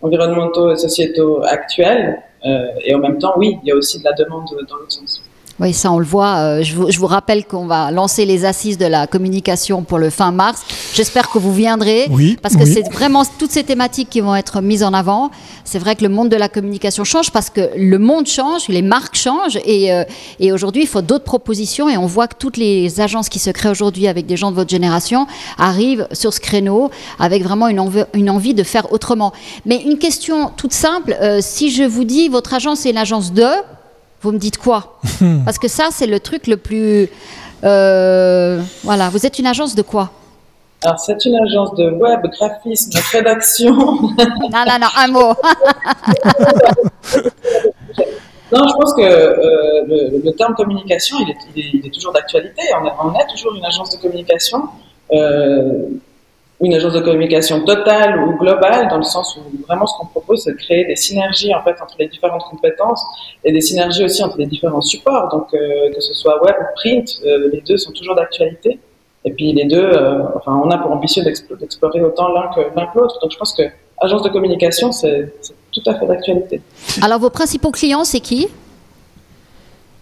environnementaux 0.00 0.72
et 0.72 0.76
sociétaux 0.76 1.42
actuels. 1.44 2.22
Euh, 2.44 2.68
et 2.84 2.94
en 2.94 2.98
même 2.98 3.18
temps, 3.18 3.34
oui, 3.36 3.58
il 3.62 3.68
y 3.68 3.72
a 3.72 3.74
aussi 3.74 3.98
de 3.98 4.04
la 4.04 4.12
demande 4.12 4.46
dans 4.68 4.76
l'autre 4.76 4.92
sens. 4.92 5.22
Oui, 5.58 5.72
ça 5.72 5.90
on 5.90 5.98
le 5.98 6.04
voit. 6.04 6.36
Euh, 6.36 6.62
je, 6.62 6.74
vous, 6.74 6.90
je, 6.90 6.98
vous, 6.98 7.06
rappelle 7.06 7.46
qu'on 7.46 7.66
va 7.66 7.90
lancer 7.90 8.26
les 8.26 8.44
assises 8.44 8.76
de 8.76 8.84
la 8.84 9.06
communication 9.06 9.82
pour 9.82 9.98
le 9.98 10.10
fin 10.10 10.30
mars. 10.30 10.60
J'espère 10.92 11.30
que 11.30 11.38
vous 11.38 11.52
viendrez. 11.52 12.08
Oui, 12.10 12.36
parce 12.42 12.56
que 12.56 12.66
c'est 12.66 12.82
vraiment 12.92 13.24
toutes 13.38 13.52
ces 13.52 13.64
thématiques 13.64 14.10
qui 14.10 14.20
vont 14.20 14.36
être 14.36 14.60
mises 14.60 14.82
en 14.82 14.92
avant. 14.92 15.30
C'est 15.64 15.78
vrai 15.78 15.96
que 15.96 16.02
le 16.02 16.10
monde 16.10 16.28
de 16.28 16.36
la 16.36 16.48
communication 16.48 17.04
change 17.04 17.30
parce 17.30 17.48
que 17.48 17.70
le 17.76 17.98
monde 17.98 18.26
change, 18.26 18.68
les 18.68 18.82
marques 18.82 19.16
changent 19.16 19.58
et, 19.64 19.92
euh, 19.92 20.04
et 20.40 20.52
aujourd'hui 20.52 20.82
il 20.82 20.88
faut 20.88 21.02
d'autres 21.02 21.24
propositions 21.24 21.88
et 21.88 21.96
on 21.96 22.06
voit 22.06 22.28
que 22.28 22.36
toutes 22.38 22.58
les 22.58 23.00
agences 23.00 23.28
qui 23.28 23.38
se 23.38 23.50
créent 23.50 23.70
aujourd'hui 23.70 24.08
avec 24.08 24.26
des 24.26 24.36
gens 24.36 24.50
de 24.50 24.56
votre 24.56 24.70
génération 24.70 25.26
arrivent 25.58 26.06
sur 26.12 26.34
ce 26.34 26.40
créneau 26.40 26.90
avec 27.18 27.42
vraiment 27.42 27.68
une, 27.68 27.80
envie, 27.80 28.04
une 28.12 28.28
envie 28.28 28.54
de 28.54 28.62
faire 28.62 28.92
autrement. 28.92 29.32
Mais 29.64 29.82
une 29.82 29.98
question 29.98 30.50
toute 30.56 30.72
simple, 30.72 31.16
euh, 31.20 31.38
si 31.40 31.70
je 31.70 31.82
vous 31.82 32.04
dis 32.04 32.28
votre 32.28 32.52
agence 32.52 32.84
est 32.84 32.90
une 32.90 32.98
agence 32.98 33.32
de, 33.32 33.46
vous 34.22 34.32
me 34.32 34.38
dites 34.38 34.58
quoi 34.58 34.98
Parce 35.44 35.58
que 35.58 35.68
ça, 35.68 35.88
c'est 35.90 36.06
le 36.06 36.20
truc 36.20 36.46
le 36.46 36.56
plus... 36.56 37.08
Euh, 37.64 38.60
voilà, 38.84 39.08
vous 39.08 39.24
êtes 39.26 39.38
une 39.38 39.46
agence 39.46 39.74
de 39.74 39.82
quoi 39.82 40.10
alors, 40.84 41.00
c'est 41.00 41.24
une 41.24 41.34
agence 41.36 41.74
de 41.74 41.90
web, 41.90 42.20
graphisme, 42.38 42.90
rédaction. 43.10 43.74
non, 43.76 44.14
non, 44.52 44.78
non, 44.78 44.88
un 44.96 45.08
mot. 45.08 45.28
non, 48.52 48.68
je 48.68 48.74
pense 48.74 48.92
que 48.94 49.02
euh, 49.02 50.20
le, 50.22 50.30
terme 50.32 50.54
communication, 50.54 51.16
il 51.20 51.30
est, 51.30 51.36
il 51.56 51.86
est, 51.86 51.90
toujours 51.90 52.12
d'actualité. 52.12 52.62
On, 52.74 53.08
on, 53.08 53.14
est 53.14 53.26
toujours 53.26 53.54
une 53.54 53.64
agence 53.64 53.90
de 53.90 54.02
communication. 54.02 54.64
Euh, 55.12 55.88
une 56.60 56.74
agence 56.74 56.94
de 56.94 57.00
communication 57.00 57.64
totale 57.64 58.18
ou 58.24 58.38
globale, 58.38 58.88
dans 58.88 58.96
le 58.96 59.02
sens 59.04 59.36
où 59.36 59.40
vraiment 59.66 59.86
ce 59.86 59.98
qu'on 59.98 60.06
propose, 60.06 60.44
c'est 60.44 60.52
de 60.52 60.56
créer 60.56 60.86
des 60.86 60.96
synergies 60.96 61.54
en 61.54 61.62
fait 61.62 61.76
entre 61.82 61.96
les 61.98 62.08
différentes 62.08 62.44
compétences 62.50 63.04
et 63.44 63.52
des 63.52 63.60
synergies 63.60 64.04
aussi 64.04 64.24
entre 64.24 64.38
les 64.38 64.46
différents 64.46 64.80
supports. 64.80 65.28
Donc 65.30 65.52
euh, 65.52 65.92
que 65.94 66.00
ce 66.00 66.14
soit 66.14 66.42
web 66.42 66.54
ou 66.58 66.64
print, 66.76 67.20
euh, 67.26 67.50
les 67.52 67.60
deux 67.60 67.76
sont 67.76 67.92
toujours 67.92 68.14
d'actualité. 68.14 68.78
Et 69.24 69.32
puis 69.32 69.52
les 69.52 69.64
deux, 69.64 69.76
euh, 69.76 70.22
enfin, 70.36 70.58
on 70.64 70.70
a 70.70 70.78
pour 70.78 70.92
ambition 70.92 71.22
d'explorer 71.22 72.00
autant 72.00 72.32
l'un 72.32 72.48
que 72.54 72.60
l'un 72.74 72.86
que 72.86 72.98
l'autre. 72.98 73.18
Donc 73.20 73.32
je 73.32 73.36
pense 73.36 73.54
que 73.54 73.64
agence 74.00 74.22
de 74.22 74.28
communication, 74.30 74.92
c'est 74.92 75.32
tout 75.72 75.82
à 75.86 75.94
fait 75.94 76.06
d'actualité. 76.06 76.62
Alors 77.02 77.18
vos 77.18 77.30
principaux 77.30 77.70
clients, 77.70 78.04
c'est 78.04 78.20
qui? 78.20 78.48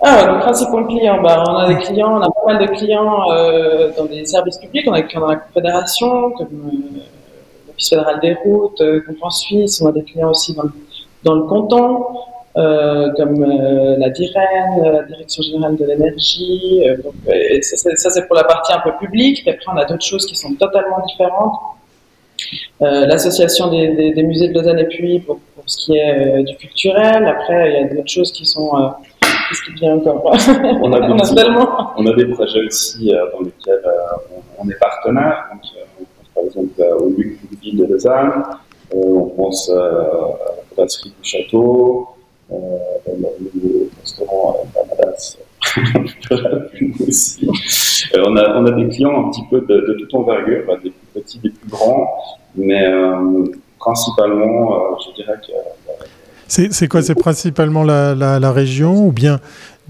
Ah, 0.06 0.26
nos 0.26 0.38
principaux 0.38 0.84
clients, 0.84 1.22
bah, 1.22 1.42
on 1.48 1.54
a 1.56 1.68
des 1.68 1.78
clients, 1.78 2.18
on 2.18 2.20
a 2.20 2.30
pas 2.30 2.52
mal 2.52 2.58
de 2.58 2.70
clients 2.74 3.32
euh, 3.32 3.90
dans 3.96 4.04
des 4.04 4.26
services 4.26 4.58
publics, 4.58 4.84
on 4.86 4.92
a 4.92 5.00
des 5.00 5.06
clients 5.06 5.22
dans 5.22 5.28
la 5.28 5.36
Confédération, 5.36 6.30
comme 6.32 6.46
euh, 6.46 7.00
l'Office 7.68 7.88
fédéral 7.88 8.20
des 8.20 8.34
routes, 8.34 8.82
euh, 8.82 9.00
en 9.22 9.30
Suisse, 9.30 9.80
on 9.80 9.88
a 9.88 9.92
des 9.92 10.02
clients 10.02 10.28
aussi 10.28 10.54
dans 11.22 11.34
le, 11.34 11.42
canton, 11.44 12.04
euh, 12.58 13.12
comme 13.16 13.46
la 13.46 14.10
DIREN, 14.10 14.92
la 14.92 15.04
Direction 15.04 15.42
Générale 15.42 15.76
de 15.76 15.86
l'Énergie. 15.86 16.84
Ça, 17.62 18.10
c'est 18.10 18.26
pour 18.26 18.36
la 18.36 18.44
partie 18.44 18.74
un 18.74 18.80
peu 18.80 18.92
publique, 19.00 19.40
puis 19.40 19.50
après 19.50 19.72
on 19.72 19.78
a 19.78 19.86
d'autres 19.86 20.04
choses 20.04 20.26
qui 20.26 20.34
sont 20.34 20.52
totalement 20.52 21.00
différentes. 21.06 21.54
L'association 22.80 23.70
des, 23.70 24.22
musées 24.22 24.48
de 24.48 24.52
Lausanne 24.52 24.80
et 24.80 24.84
Puy 24.84 25.20
pour, 25.20 25.38
pour 25.54 25.64
ce 25.64 25.86
qui 25.86 25.96
est 25.96 26.42
du 26.42 26.54
culturel. 26.56 27.26
Après, 27.26 27.70
il 27.70 27.74
y 27.74 27.84
a 27.84 27.94
d'autres 27.94 28.10
choses 28.10 28.32
qui 28.32 28.44
sont 28.44 28.92
Qu'est-ce 29.48 29.62
qui 29.62 29.72
vient 29.72 29.96
encore 29.96 30.24
on, 30.24 30.92
a 30.92 31.00
des, 31.00 31.06
on 31.96 32.06
a 32.06 32.12
des 32.14 32.26
projets 32.26 32.64
aussi 32.66 33.14
euh, 33.14 33.30
dans 33.32 33.40
lesquels 33.40 33.82
euh, 33.84 34.36
on, 34.58 34.68
est 34.68 34.78
partenaire. 34.78 35.46
Donc, 35.52 35.62
euh, 35.76 35.84
on 36.00 36.04
pense 36.04 36.28
par 36.34 36.44
exemple 36.44 37.02
au 37.02 37.08
Luc 37.10 37.38
Ville 37.62 37.78
de 37.78 37.86
Lausanne, 37.86 38.42
on 38.94 39.26
pense 39.30 39.70
à 39.70 39.74
la 39.74 40.76
brasserie 40.76 41.10
du 41.10 41.28
château, 41.28 42.08
au 42.50 43.88
restaurant 44.00 44.66
Banadas. 44.74 45.38
aussi. 47.08 47.48
on, 48.14 48.36
a, 48.36 48.58
on 48.58 48.66
a 48.66 48.70
des 48.72 48.88
clients 48.88 49.26
un 49.26 49.30
petit 49.30 49.44
peu 49.50 49.60
de, 49.62 49.80
de 49.80 49.94
toute 49.98 50.14
envergure, 50.14 50.66
des 50.82 50.90
plus 50.90 51.06
petits, 51.14 51.38
des 51.38 51.50
plus 51.50 51.68
grands, 51.68 52.08
mais 52.54 52.92
principalement, 53.78 54.98
je 55.00 55.14
dirais 55.14 55.38
que 55.46 55.52
C'est 56.48 56.88
quoi? 56.88 57.02
C'est 57.02 57.14
principalement 57.14 57.82
la, 57.84 58.14
la, 58.14 58.52
région 58.52 59.06
ou 59.06 59.12
bien 59.12 59.40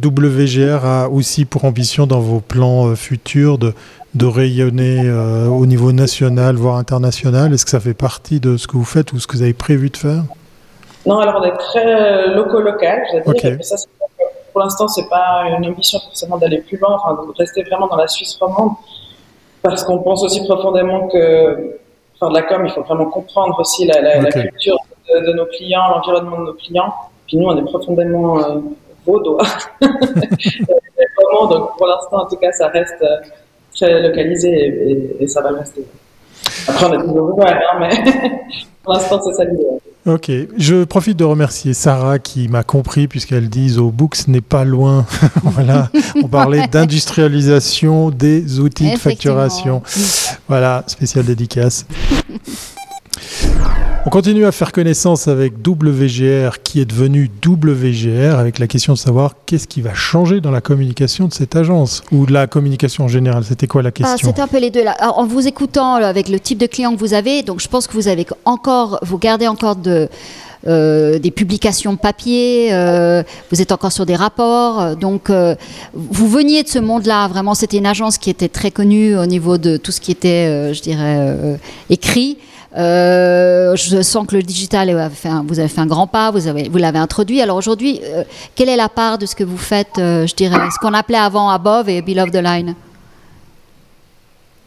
WGR 0.03 0.85
a 0.85 1.09
aussi 1.09 1.45
pour 1.45 1.65
ambition 1.65 2.07
dans 2.07 2.21
vos 2.21 2.41
plans 2.41 2.89
euh, 2.89 2.95
futurs 2.95 3.59
de, 3.59 3.75
de 4.15 4.27
rayonner 4.27 5.03
euh, 5.05 5.47
au 5.47 5.67
niveau 5.67 5.93
national, 5.93 6.57
voire 6.57 6.77
international? 6.77 7.53
Est-ce 7.53 7.65
que 7.65 7.71
ça 7.71 7.81
fait 7.81 7.95
partie 7.95 8.41
de 8.41 8.57
ce 8.57 8.67
que 8.67 8.77
vous 8.77 8.85
faites 8.85 9.13
ou 9.13 9.19
ce 9.19 9.27
que 9.27 9.37
vous 9.37 9.43
avez 9.43 9.53
prévu 9.53 9.91
de 9.91 9.97
faire? 9.97 10.23
Non, 11.07 11.19
alors 11.19 11.41
on 11.41 11.45
est 11.45 11.57
très 11.57 12.29
loco-local, 12.35 13.03
je 13.13 13.33
dire. 13.33 13.59
Ça, 13.63 13.77
pour 14.53 14.63
l'instant, 14.63 14.89
c'est 14.89 15.09
pas 15.09 15.45
une 15.49 15.67
ambition 15.67 15.99
forcément 15.99 16.39
d'aller 16.39 16.59
plus 16.59 16.79
loin, 16.79 16.97
enfin, 16.97 17.15
de 17.15 17.37
rester 17.37 17.65
vraiment 17.65 17.89
dans 17.89 17.97
la 17.97 18.07
Suisse 18.07 18.37
romande, 18.41 18.75
parce 19.63 19.83
qu'on 19.83 19.99
pense 19.99 20.23
aussi 20.23 20.45
profondément 20.45 21.09
que, 21.09 21.79
faire 22.19 22.29
de 22.29 22.35
la 22.35 22.43
com, 22.43 22.65
il 22.65 22.73
faut 22.73 22.83
vraiment 22.83 23.07
comprendre 23.07 23.59
aussi 23.59 23.85
la, 23.87 24.01
la, 24.01 24.31
culture 24.31 24.79
de, 25.21 25.33
nos 25.33 25.47
clients, 25.47 25.89
l'environnement 25.91 26.41
de 26.41 26.47
nos 26.47 26.55
clients. 26.55 26.93
Puis 27.27 27.37
nous, 27.39 27.47
on 27.47 27.57
est 27.57 27.65
profondément 27.65 28.39
euh, 28.39 28.61
vaudois. 29.07 29.43
donc 29.81 31.77
pour 31.77 31.87
l'instant, 31.87 32.23
en 32.23 32.27
tout 32.27 32.37
cas, 32.37 32.53
ça 32.53 32.69
reste 32.69 33.03
euh, 33.03 33.17
très 33.75 34.03
localisé 34.03 35.17
et, 35.21 35.27
ça 35.27 35.41
va 35.41 35.51
rester. 35.51 35.85
Après, 36.69 36.87
on 36.87 36.93
est 36.93 37.05
toujours 37.05 37.35
ouvert, 37.35 37.61
hein, 37.73 37.79
mais 37.81 37.91
pour 38.83 38.95
l'instant, 38.95 39.21
c'est 39.23 39.33
ça 39.33 39.45
l'idée. 39.45 39.65
Ok, 40.07 40.31
je 40.59 40.85
profite 40.85 41.17
de 41.17 41.25
remercier 41.25 41.73
Sarah 41.73 42.19
qui 42.19 42.49
m'a 42.49 42.63
compris 42.63 43.09
puisqu'elle 43.09 43.49
dit 43.49 43.79
au 43.79 43.91
Books 43.91 44.29
n'est 44.29 44.43
pas 44.43 44.65
loin. 44.65 45.07
voilà, 45.43 45.89
on 46.23 46.29
parlait 46.29 46.67
d'industrialisation 46.67 48.11
des 48.11 48.61
outils 48.61 48.93
de 48.93 48.99
facturation. 48.99 49.83
Voilà, 50.47 50.85
spécial 50.87 51.25
dédicace. 51.25 51.87
On 54.07 54.11
continue 54.11 54.45
à 54.45 54.53
faire 54.53 54.71
connaissance 54.73 55.29
avec 55.29 55.55
WGR 55.67 56.63
qui 56.63 56.79
est 56.79 56.85
devenu 56.85 57.31
WGR 57.43 58.39
avec 58.39 58.59
la 58.59 58.67
question 58.67 58.93
de 58.93 58.99
savoir 58.99 59.33
qu'est-ce 59.47 59.67
qui 59.67 59.81
va 59.81 59.95
changer 59.95 60.43
dans 60.43 60.51
la 60.51 60.61
communication 60.61 61.27
de 61.27 61.33
cette 61.33 61.57
agence 61.57 62.03
ou 62.13 62.27
de 62.27 62.33
la 62.35 62.47
communication 62.47 63.05
en 63.05 63.09
général. 63.09 63.45
C'était 63.45 63.67
quoi 63.67 63.81
la 63.83 63.89
ah, 63.89 63.93
question 63.93 64.29
C'était 64.29 64.43
un 64.43 64.47
peu 64.47 64.59
les 64.59 64.71
deux. 64.71 64.85
Là. 64.85 64.95
en 65.01 65.25
vous 65.25 65.49
écoutant 65.49 65.95
avec 65.95 66.29
le 66.29 66.39
type 66.39 66.59
de 66.59 66.67
client 66.67 66.93
que 66.95 67.01
vous 67.01 67.15
avez, 67.15 67.43
donc 67.43 67.61
je 67.61 67.69
pense 67.69 67.87
que 67.87 67.95
vous 67.95 68.07
avez 68.07 68.27
encore, 68.45 68.99
vous 69.01 69.17
gardez 69.17 69.49
encore 69.49 69.77
de 69.77 70.11
euh, 70.67 71.19
des 71.19 71.31
publications 71.31 71.97
papier, 71.97 72.75
euh, 72.75 73.23
vous 73.51 73.63
êtes 73.63 73.73
encore 73.73 73.93
sur 73.93 74.05
des 74.05 74.17
rapports. 74.17 74.97
Donc, 74.97 75.31
euh, 75.31 75.55
vous 75.95 76.29
veniez 76.29 76.63
de 76.63 76.69
ce 76.69 76.79
monde-là. 76.79 77.29
Vraiment, 77.29 77.55
c'était 77.55 77.79
une 77.79 77.87
agence 77.87 78.19
qui 78.19 78.29
était 78.29 78.49
très 78.49 78.71
connue 78.71 79.17
au 79.17 79.25
niveau 79.25 79.57
de 79.57 79.79
tout 79.79 79.93
ce 79.93 80.01
qui 80.03 80.11
était, 80.11 80.75
je 80.75 80.83
dirais, 80.83 81.59
écrit. 81.89 82.37
Euh, 82.77 83.77
je 83.77 84.03
sens 84.03 84.27
que 84.27 84.35
le 84.35 84.43
digital, 84.43 84.91
vous 85.47 85.59
avez 85.61 85.69
fait 85.69 85.81
un 85.81 85.87
grand 85.87 86.07
pas, 86.07 86.31
vous, 86.31 86.49
avez, 86.49 86.69
vous 86.69 86.79
l'avez 86.79 86.99
introduit. 86.99 87.41
Alors 87.41 87.57
aujourd'hui, 87.57 88.01
euh, 88.03 88.25
quelle 88.55 88.69
est 88.69 88.77
la 88.77 88.89
part 88.89 89.19
de 89.19 89.27
ce 89.27 89.37
que 89.37 89.45
vous 89.45 89.59
faites, 89.59 89.99
euh, 89.99 90.27
je 90.27 90.35
dirais, 90.35 90.59
ce 90.73 90.79
qu'on 90.81 90.95
appelait 90.95 91.19
avant 91.19 91.49
Above 91.51 91.89
et 91.89 92.03
Below 92.03 92.27
the 92.27 92.43
Line? 92.43 92.75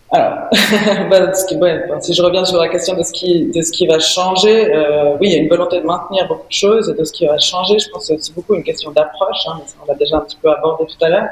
Alors, 0.09 0.37
bah, 1.11 1.33
si 1.33 2.13
je 2.13 2.21
reviens 2.21 2.45
sur 2.45 2.57
la 2.57 2.69
question 2.69 2.95
de 2.95 3.03
ce 3.03 3.11
qui, 3.11 3.47
de 3.47 3.61
ce 3.61 3.73
qui 3.73 3.87
va 3.87 3.99
changer, 3.99 4.71
oui, 5.19 5.27
il 5.27 5.31
y 5.33 5.35
a 5.35 5.39
une 5.39 5.49
volonté 5.49 5.81
de 5.81 5.85
maintenir 5.85 6.25
beaucoup 6.29 6.47
de 6.47 6.53
choses 6.53 6.89
et 6.89 6.97
de 6.97 7.03
ce 7.03 7.11
qui 7.11 7.25
va 7.25 7.37
changer. 7.39 7.77
Je 7.77 7.89
pense 7.89 8.03
que 8.03 8.07
c'est 8.07 8.15
aussi 8.15 8.31
beaucoup 8.31 8.55
une 8.55 8.63
question 8.63 8.91
d'approche. 8.91 9.45
Hein, 9.47 9.59
on 9.83 9.91
l'a 9.91 9.95
déjà 9.95 10.17
un 10.17 10.21
petit 10.21 10.37
peu 10.41 10.49
abordé 10.49 10.85
tout 10.85 11.05
à 11.05 11.09
l'heure. 11.09 11.27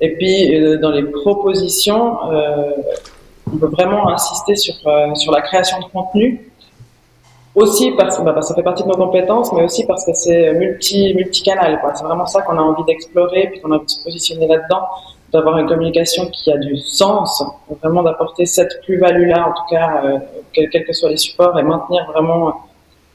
Et 0.00 0.14
puis, 0.14 0.78
dans 0.80 0.92
les 0.92 1.02
propositions, 1.02 2.16
on 3.52 3.56
veut 3.56 3.68
vraiment 3.68 4.08
insister 4.08 4.56
sur, 4.56 4.74
euh, 4.86 5.14
sur 5.14 5.32
la 5.32 5.40
création 5.42 5.78
de 5.78 5.84
contenu. 5.84 6.50
Aussi 7.54 7.92
parce 7.92 8.18
que 8.18 8.22
bah, 8.22 8.42
ça 8.42 8.54
fait 8.54 8.62
partie 8.62 8.82
de 8.82 8.88
nos 8.88 8.96
compétences, 8.96 9.50
mais 9.54 9.64
aussi 9.64 9.86
parce 9.86 10.04
que 10.04 10.12
c'est 10.12 10.52
multi, 10.52 11.14
multicanal. 11.14 11.80
C'est 11.94 12.04
vraiment 12.04 12.26
ça 12.26 12.42
qu'on 12.42 12.58
a 12.58 12.60
envie 12.60 12.84
d'explorer, 12.84 13.48
puis 13.50 13.60
qu'on 13.60 13.72
a 13.72 13.76
envie 13.76 13.86
de 13.86 13.90
se 13.90 14.04
positionner 14.04 14.46
là-dedans, 14.46 14.82
d'avoir 15.32 15.56
une 15.56 15.66
communication 15.66 16.26
qui 16.26 16.52
a 16.52 16.58
du 16.58 16.76
sens, 16.76 17.42
vraiment 17.82 18.02
d'apporter 18.02 18.44
cette 18.44 18.82
plus-value-là, 18.82 19.48
en 19.48 19.52
tout 19.52 19.74
cas, 19.74 20.02
euh, 20.04 20.18
quels 20.52 20.84
que 20.84 20.92
soient 20.92 21.08
les 21.08 21.16
supports, 21.16 21.58
et 21.58 21.62
maintenir 21.62 22.04
vraiment 22.12 22.60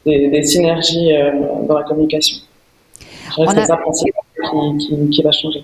des, 0.08 0.30
des 0.30 0.44
synergies 0.44 1.16
euh, 1.16 1.34
dans 1.68 1.78
la 1.78 1.84
communication. 1.84 2.38
Je 3.38 3.42
reste 3.42 3.68
ça 3.68 3.78
principalement 3.78 4.76
qui, 4.78 4.88
qui, 4.88 5.10
qui 5.12 5.22
va 5.22 5.32
changer. 5.32 5.64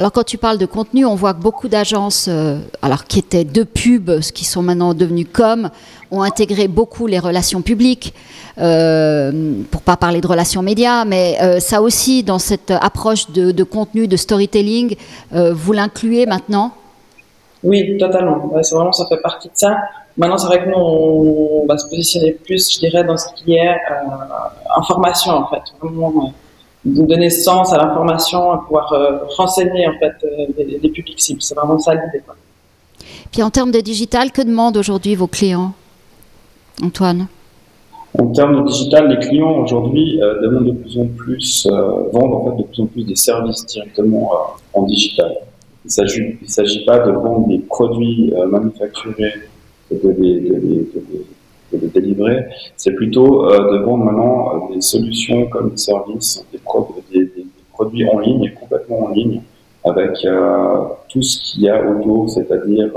Alors 0.00 0.12
quand 0.12 0.22
tu 0.22 0.38
parles 0.38 0.58
de 0.58 0.66
contenu, 0.66 1.04
on 1.04 1.16
voit 1.16 1.34
que 1.34 1.40
beaucoup 1.40 1.66
d'agences, 1.66 2.28
euh, 2.28 2.60
alors 2.82 3.04
qui 3.04 3.18
étaient 3.18 3.44
de 3.44 3.64
pub, 3.64 4.20
ce 4.20 4.32
qui 4.32 4.44
sont 4.44 4.62
maintenant 4.62 4.94
devenus 4.94 5.26
com, 5.32 5.70
ont 6.12 6.22
intégré 6.22 6.68
beaucoup 6.68 7.08
les 7.08 7.18
relations 7.18 7.62
publiques, 7.62 8.14
euh, 8.60 9.62
pour 9.70 9.82
pas 9.82 9.96
parler 9.96 10.20
de 10.20 10.26
relations 10.26 10.62
médias, 10.62 11.04
mais 11.04 11.36
euh, 11.40 11.60
ça 11.60 11.80
aussi 11.80 12.24
dans 12.24 12.40
cette 12.40 12.72
approche 12.72 13.30
de, 13.30 13.62
contenu, 13.62 14.08
de 14.08 14.16
storytelling, 14.16 14.96
euh, 15.32 15.52
vous 15.54 15.72
l'incluez 15.72 16.26
maintenant? 16.26 16.72
Oui, 17.62 17.96
totalement. 17.98 18.50
c'est 18.62 18.74
vraiment 18.74 18.92
ça 18.92 19.06
fait 19.08 19.20
partie 19.20 19.48
de 19.48 19.54
ça. 19.54 19.76
Maintenant, 20.16 20.38
c'est 20.38 20.46
vrai 20.46 20.64
que 20.64 20.68
nous, 20.68 20.76
on 20.76 21.66
va 21.66 21.78
se 21.78 21.88
positionner 21.88 22.32
plus, 22.32 22.72
je 22.72 22.80
dirais, 22.80 23.04
dans 23.04 23.16
ce 23.16 23.26
qui 23.36 23.54
est 23.54 23.76
information 24.76 25.32
en 25.32 25.46
fait, 25.48 25.62
donner 26.88 27.30
sens 27.30 27.72
à 27.72 27.78
l'information, 27.78 28.52
à 28.52 28.58
pouvoir 28.58 28.92
euh, 28.92 29.18
renseigner 29.36 29.86
en 29.86 29.98
fait 29.98 30.14
euh, 30.24 30.46
les, 30.82 30.88
publics 30.90 31.20
cibles. 31.20 31.42
C'est 31.42 31.54
vraiment 31.54 31.78
ça 31.78 31.94
l'idée. 31.94 32.22
Puis 33.32 33.42
en 33.42 33.50
termes 33.50 33.70
de 33.70 33.80
digital, 33.80 34.32
que 34.32 34.42
demandent 34.42 34.76
aujourd'hui 34.76 35.14
vos 35.14 35.26
clients, 35.26 35.72
Antoine? 36.82 37.26
En 38.18 38.26
termes 38.32 38.62
de 38.62 38.68
digital, 38.68 39.08
les 39.08 39.18
clients 39.18 39.62
aujourd'hui 39.62 40.20
euh, 40.22 40.40
demandent 40.42 40.66
de 40.66 40.72
plus 40.72 40.98
en 40.98 41.06
plus, 41.06 41.68
vendent 42.12 42.34
en 42.34 42.44
fait 42.50 42.62
de 42.62 42.66
plus 42.68 42.82
en 42.82 42.86
plus 42.86 43.04
des 43.04 43.16
services 43.16 43.66
directement 43.66 44.30
en 44.72 44.82
digital. 44.82 45.34
Il 45.84 46.38
ne 46.42 46.48
s'agit 46.48 46.84
pas 46.84 46.98
de 46.98 47.12
vendre 47.12 47.48
des 47.48 47.58
produits 47.58 48.32
manufacturés, 48.50 49.34
de 49.90 49.96
de 49.96 50.12
de 50.12 51.24
délivrer, 51.76 52.46
c'est 52.76 52.92
plutôt 52.92 53.46
euh, 53.46 53.72
de 53.72 53.78
vendre 53.84 54.04
maintenant 54.04 54.68
euh, 54.70 54.74
des 54.74 54.80
solutions 54.80 55.46
comme 55.46 55.70
des 55.70 55.76
services, 55.76 56.44
des, 56.52 56.58
produits 57.72 58.08
en 58.08 58.18
ligne, 58.18 58.52
complètement 58.58 59.04
en 59.04 59.08
ligne, 59.10 59.40
avec 59.84 60.24
euh, 60.24 60.84
tout 61.08 61.22
ce 61.22 61.38
qu'il 61.38 61.62
y 61.62 61.68
a 61.68 61.80
autour, 61.88 62.28
c'est-à-dire 62.28 62.90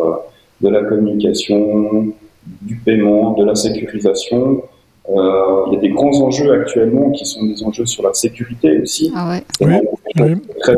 de 0.59 0.69
la 0.69 0.83
communication, 0.83 2.13
du 2.61 2.75
paiement, 2.77 3.33
de 3.33 3.45
la 3.45 3.53
sécurisation. 3.53 4.63
il 5.07 5.73
y 5.73 5.77
a 5.77 5.79
des 5.79 5.89
grands 5.89 6.19
enjeux 6.21 6.51
actuellement 6.51 7.11
qui 7.11 7.25
sont 7.25 7.45
des 7.45 7.63
enjeux 7.63 7.85
sur 7.85 8.01
la 8.01 8.13
sécurité 8.13 8.81
aussi. 8.81 9.11
Ah 9.15 9.29
ouais. 9.29 9.43
oui, 9.61 10.35
Très 10.61 10.75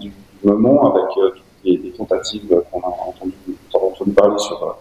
du 0.00 0.12
moment 0.42 0.94
avec 0.94 1.34
les, 1.64 1.92
tentatives 1.96 2.42
qu'on 2.48 2.80
a 2.80 2.94
entendu, 3.06 3.34
entendu 3.72 4.10
parler 4.10 4.38
sur 4.38 4.76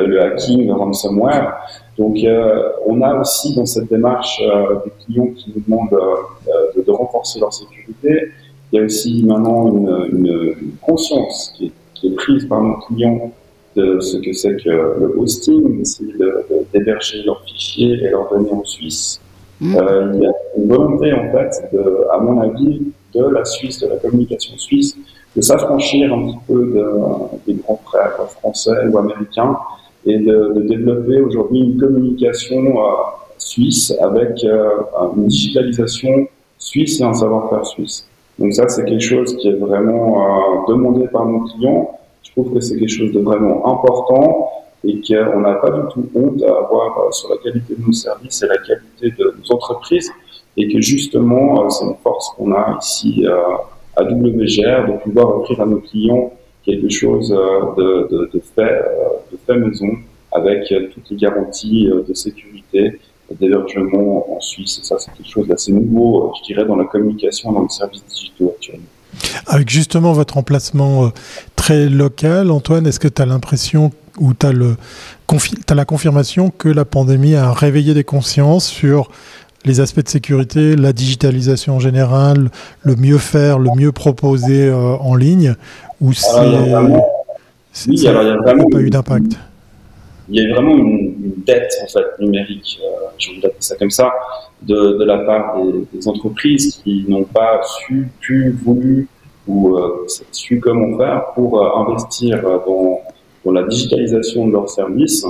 le, 0.00 0.20
hacking, 0.22 0.66
le 0.66 0.72
ransomware. 0.72 1.54
Donc, 1.98 2.16
euh, 2.24 2.70
on 2.86 3.00
a 3.02 3.14
aussi 3.20 3.54
dans 3.54 3.66
cette 3.66 3.88
démarche 3.88 4.40
euh, 4.42 4.76
des 4.84 4.92
clients 5.04 5.28
qui 5.36 5.52
nous 5.54 5.62
demandent 5.66 5.92
euh, 5.92 6.82
de, 6.82 6.90
renforcer 6.90 7.38
leur 7.40 7.52
sécurité. 7.52 8.30
Il 8.72 8.78
y 8.78 8.82
a 8.82 8.84
aussi 8.84 9.22
maintenant 9.24 9.68
une, 9.68 10.56
conscience 10.80 11.52
qui 11.56 11.66
est, 11.66 12.16
prise 12.16 12.46
par 12.46 12.60
nos 12.60 12.78
clients 12.78 13.30
de 13.76 14.00
ce 14.00 14.16
que 14.16 14.32
c'est 14.32 14.56
que 14.56 14.68
le 14.68 15.14
hosting, 15.16 15.78
d'essayer 15.78 16.12
d'héberger 16.72 17.22
leurs 17.22 17.42
fichiers 17.44 17.92
et 18.02 18.10
leurs 18.10 18.28
données 18.28 18.50
en 18.50 18.64
Suisse. 18.64 19.20
Mmh. 19.60 19.76
il 20.14 20.22
y 20.22 20.26
a 20.26 20.32
une 20.58 20.66
volonté, 20.66 21.12
en 21.12 21.30
fait, 21.30 21.70
de, 21.72 22.06
à 22.12 22.18
mon 22.18 22.40
avis, 22.40 22.82
de 23.14 23.24
la 23.24 23.44
Suisse, 23.44 23.78
de 23.78 23.86
la 23.86 23.96
communication 23.96 24.58
suisse, 24.58 24.96
de 25.36 25.40
s'affranchir 25.40 26.12
un 26.12 26.26
petit 26.26 26.38
peu 26.48 26.84
des 27.46 27.54
grands 27.54 27.80
frères 27.84 28.18
français 28.40 28.88
ou 28.90 28.98
américains 28.98 29.56
et 30.04 30.18
de, 30.18 30.52
de 30.54 30.62
développer 30.62 31.20
aujourd'hui 31.20 31.60
une 31.60 31.78
communication 31.78 32.80
euh, 32.80 32.92
suisse 33.38 33.94
avec 34.00 34.42
euh, 34.44 34.68
une 35.16 35.26
digitalisation 35.26 36.26
suisse 36.58 37.00
et 37.00 37.04
un 37.04 37.14
savoir-faire 37.14 37.66
suisse. 37.66 38.06
Donc 38.38 38.54
ça, 38.54 38.68
c'est 38.68 38.84
quelque 38.84 39.04
chose 39.04 39.36
qui 39.36 39.48
est 39.48 39.56
vraiment 39.56 40.24
euh, 40.24 40.72
demandé 40.72 41.06
par 41.08 41.26
nos 41.26 41.40
clients. 41.40 41.98
Je 42.22 42.32
trouve 42.32 42.54
que 42.54 42.60
c'est 42.60 42.78
quelque 42.78 42.90
chose 42.90 43.12
de 43.12 43.20
vraiment 43.20 43.66
important 43.68 44.48
et 44.84 45.00
qu'on 45.00 45.40
n'a 45.40 45.54
pas 45.54 45.70
du 45.70 45.80
tout 45.92 46.08
honte 46.14 46.42
à 46.42 46.58
avoir 46.58 47.12
sur 47.14 47.30
la 47.30 47.36
qualité 47.36 47.74
de 47.76 47.86
nos 47.86 47.92
services 47.92 48.42
et 48.42 48.48
la 48.48 48.58
qualité 48.58 49.10
de 49.16 49.34
nos 49.38 49.54
entreprises 49.54 50.10
et 50.56 50.72
que 50.72 50.80
justement, 50.80 51.70
c'est 51.70 51.84
une 51.84 51.94
force 52.02 52.30
qu'on 52.36 52.52
a 52.52 52.78
ici 52.82 53.24
à 53.96 54.02
WGR 54.02 54.88
de 54.88 55.02
pouvoir 55.02 55.38
offrir 55.38 55.60
à 55.60 55.66
nos 55.66 55.78
clients 55.78 56.32
quelque 56.64 56.90
chose 56.90 57.32
euh, 57.32 58.06
de, 58.06 58.42
fait, 58.54 58.62
euh, 58.62 58.84
de 59.32 59.38
fait 59.46 59.56
maison 59.56 59.88
avec 60.32 60.70
euh, 60.72 60.88
toutes 60.92 61.10
les 61.10 61.16
garanties 61.16 61.88
de 62.08 62.14
sécurité 62.14 63.00
d'hébergement 63.40 64.36
en 64.36 64.40
Suisse. 64.40 64.78
Et 64.82 64.84
ça, 64.84 64.96
c'est 64.98 65.12
quelque 65.14 65.30
chose 65.30 65.48
d'assez 65.48 65.72
nouveau, 65.72 66.32
je 66.38 66.52
dirais, 66.52 66.66
dans 66.66 66.76
la 66.76 66.84
communication, 66.84 67.50
dans 67.52 67.62
les 67.62 67.68
services 67.70 68.04
digitaux 68.06 68.52
actuellement. 68.54 68.84
Avec 69.46 69.68
justement 69.70 70.12
votre 70.12 70.36
emplacement 70.36 71.10
très 71.56 71.88
local, 71.88 72.50
Antoine, 72.50 72.86
est-ce 72.86 73.00
que 73.00 73.08
tu 73.08 73.22
as 73.22 73.26
l'impression 73.26 73.90
ou 74.18 74.34
tu 74.34 74.46
as, 74.46 74.50
as, 74.50 75.74
la 75.74 75.84
confirmation 75.86 76.50
que 76.50 76.68
la 76.68 76.84
pandémie 76.84 77.34
a 77.34 77.52
réveillé 77.52 77.94
des 77.94 78.04
consciences 78.04 78.66
sur 78.66 79.10
les 79.64 79.80
aspects 79.80 80.02
de 80.02 80.08
sécurité, 80.08 80.76
la 80.76 80.92
digitalisation 80.92 81.76
en 81.76 81.78
général, 81.78 82.50
le 82.82 82.96
mieux 82.96 83.18
faire, 83.18 83.58
le 83.58 83.70
mieux 83.76 83.92
proposer 83.92 84.72
en 84.72 85.14
ligne, 85.14 85.54
ou 86.02 86.12
c'est 86.12 87.88
oui, 87.88 87.96
ça 87.96 88.12
n'a 88.12 88.36
pas 88.42 88.80
eu 88.80 88.90
d'impact 88.90 89.32
Il 90.28 90.42
y 90.42 90.46
a 90.46 90.54
vraiment 90.54 90.76
une, 90.76 91.14
dette 91.46 91.72
en 91.82 91.86
fait 91.86 92.22
numérique, 92.22 92.78
euh, 92.82 93.06
je 93.18 93.40
vais 93.40 93.54
ça 93.60 93.76
comme 93.76 93.90
ça, 93.90 94.12
de, 94.62 94.98
de 94.98 95.04
la 95.04 95.18
part 95.18 95.56
des, 95.92 96.08
entreprises 96.08 96.80
qui 96.82 97.04
n'ont 97.08 97.24
pas 97.24 97.62
su, 97.64 98.08
pu, 98.20 98.50
voulu 98.62 99.08
ou 99.46 99.76
euh, 99.76 100.06
su 100.32 100.60
comment 100.60 100.98
faire 100.98 101.24
pour 101.34 101.62
euh, 101.62 101.80
investir 101.80 102.42
dans, 102.42 103.00
dans, 103.44 103.52
la 103.52 103.62
digitalisation 103.62 104.46
de 104.48 104.52
leurs 104.52 104.68
services. 104.68 105.24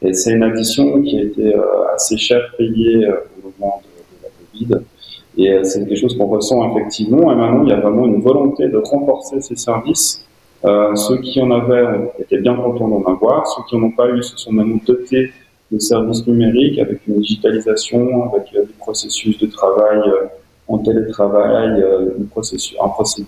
Et 0.00 0.12
c'est 0.14 0.32
une 0.32 0.42
addition 0.42 1.00
qui 1.02 1.18
a 1.18 1.22
été 1.22 1.54
assez 1.94 2.16
cher 2.16 2.40
payée 2.56 3.06
au 3.44 3.52
moment 3.60 3.82
de, 3.84 4.18
de 4.18 4.68
la 4.70 4.78
Covid. 4.78 4.86
Et 5.38 5.64
c'est 5.64 5.86
quelque 5.86 5.98
chose 5.98 6.16
qu'on 6.16 6.26
ressent 6.26 6.70
effectivement. 6.70 7.32
Et 7.32 7.34
maintenant, 7.34 7.62
il 7.64 7.70
y 7.70 7.72
a 7.72 7.80
vraiment 7.80 8.06
une 8.06 8.20
volonté 8.20 8.68
de 8.68 8.76
renforcer 8.78 9.40
ces 9.40 9.56
services 9.56 10.26
euh, 10.64 10.94
ceux 10.94 11.18
qui 11.18 11.40
en 11.40 11.50
avaient 11.50 12.12
étaient 12.20 12.38
bien 12.38 12.54
contents 12.54 12.88
d'en 12.88 13.02
avoir. 13.04 13.46
Ceux 13.48 13.62
qui 13.68 13.76
n'en 13.76 13.88
ont 13.88 13.90
pas 13.90 14.08
eu 14.10 14.22
se 14.22 14.36
sont 14.36 14.52
maintenant 14.52 14.78
dotés 14.86 15.32
de 15.72 15.78
services 15.78 16.26
numériques 16.26 16.78
avec 16.78 17.06
une 17.08 17.20
digitalisation, 17.20 18.32
avec 18.32 18.54
euh, 18.54 18.64
des 18.64 18.74
processus 18.78 19.38
de 19.38 19.46
travail 19.46 19.98
euh, 20.06 20.26
en 20.68 20.78
télétravail, 20.78 21.82
des, 22.16 22.24
processus, 22.26 22.76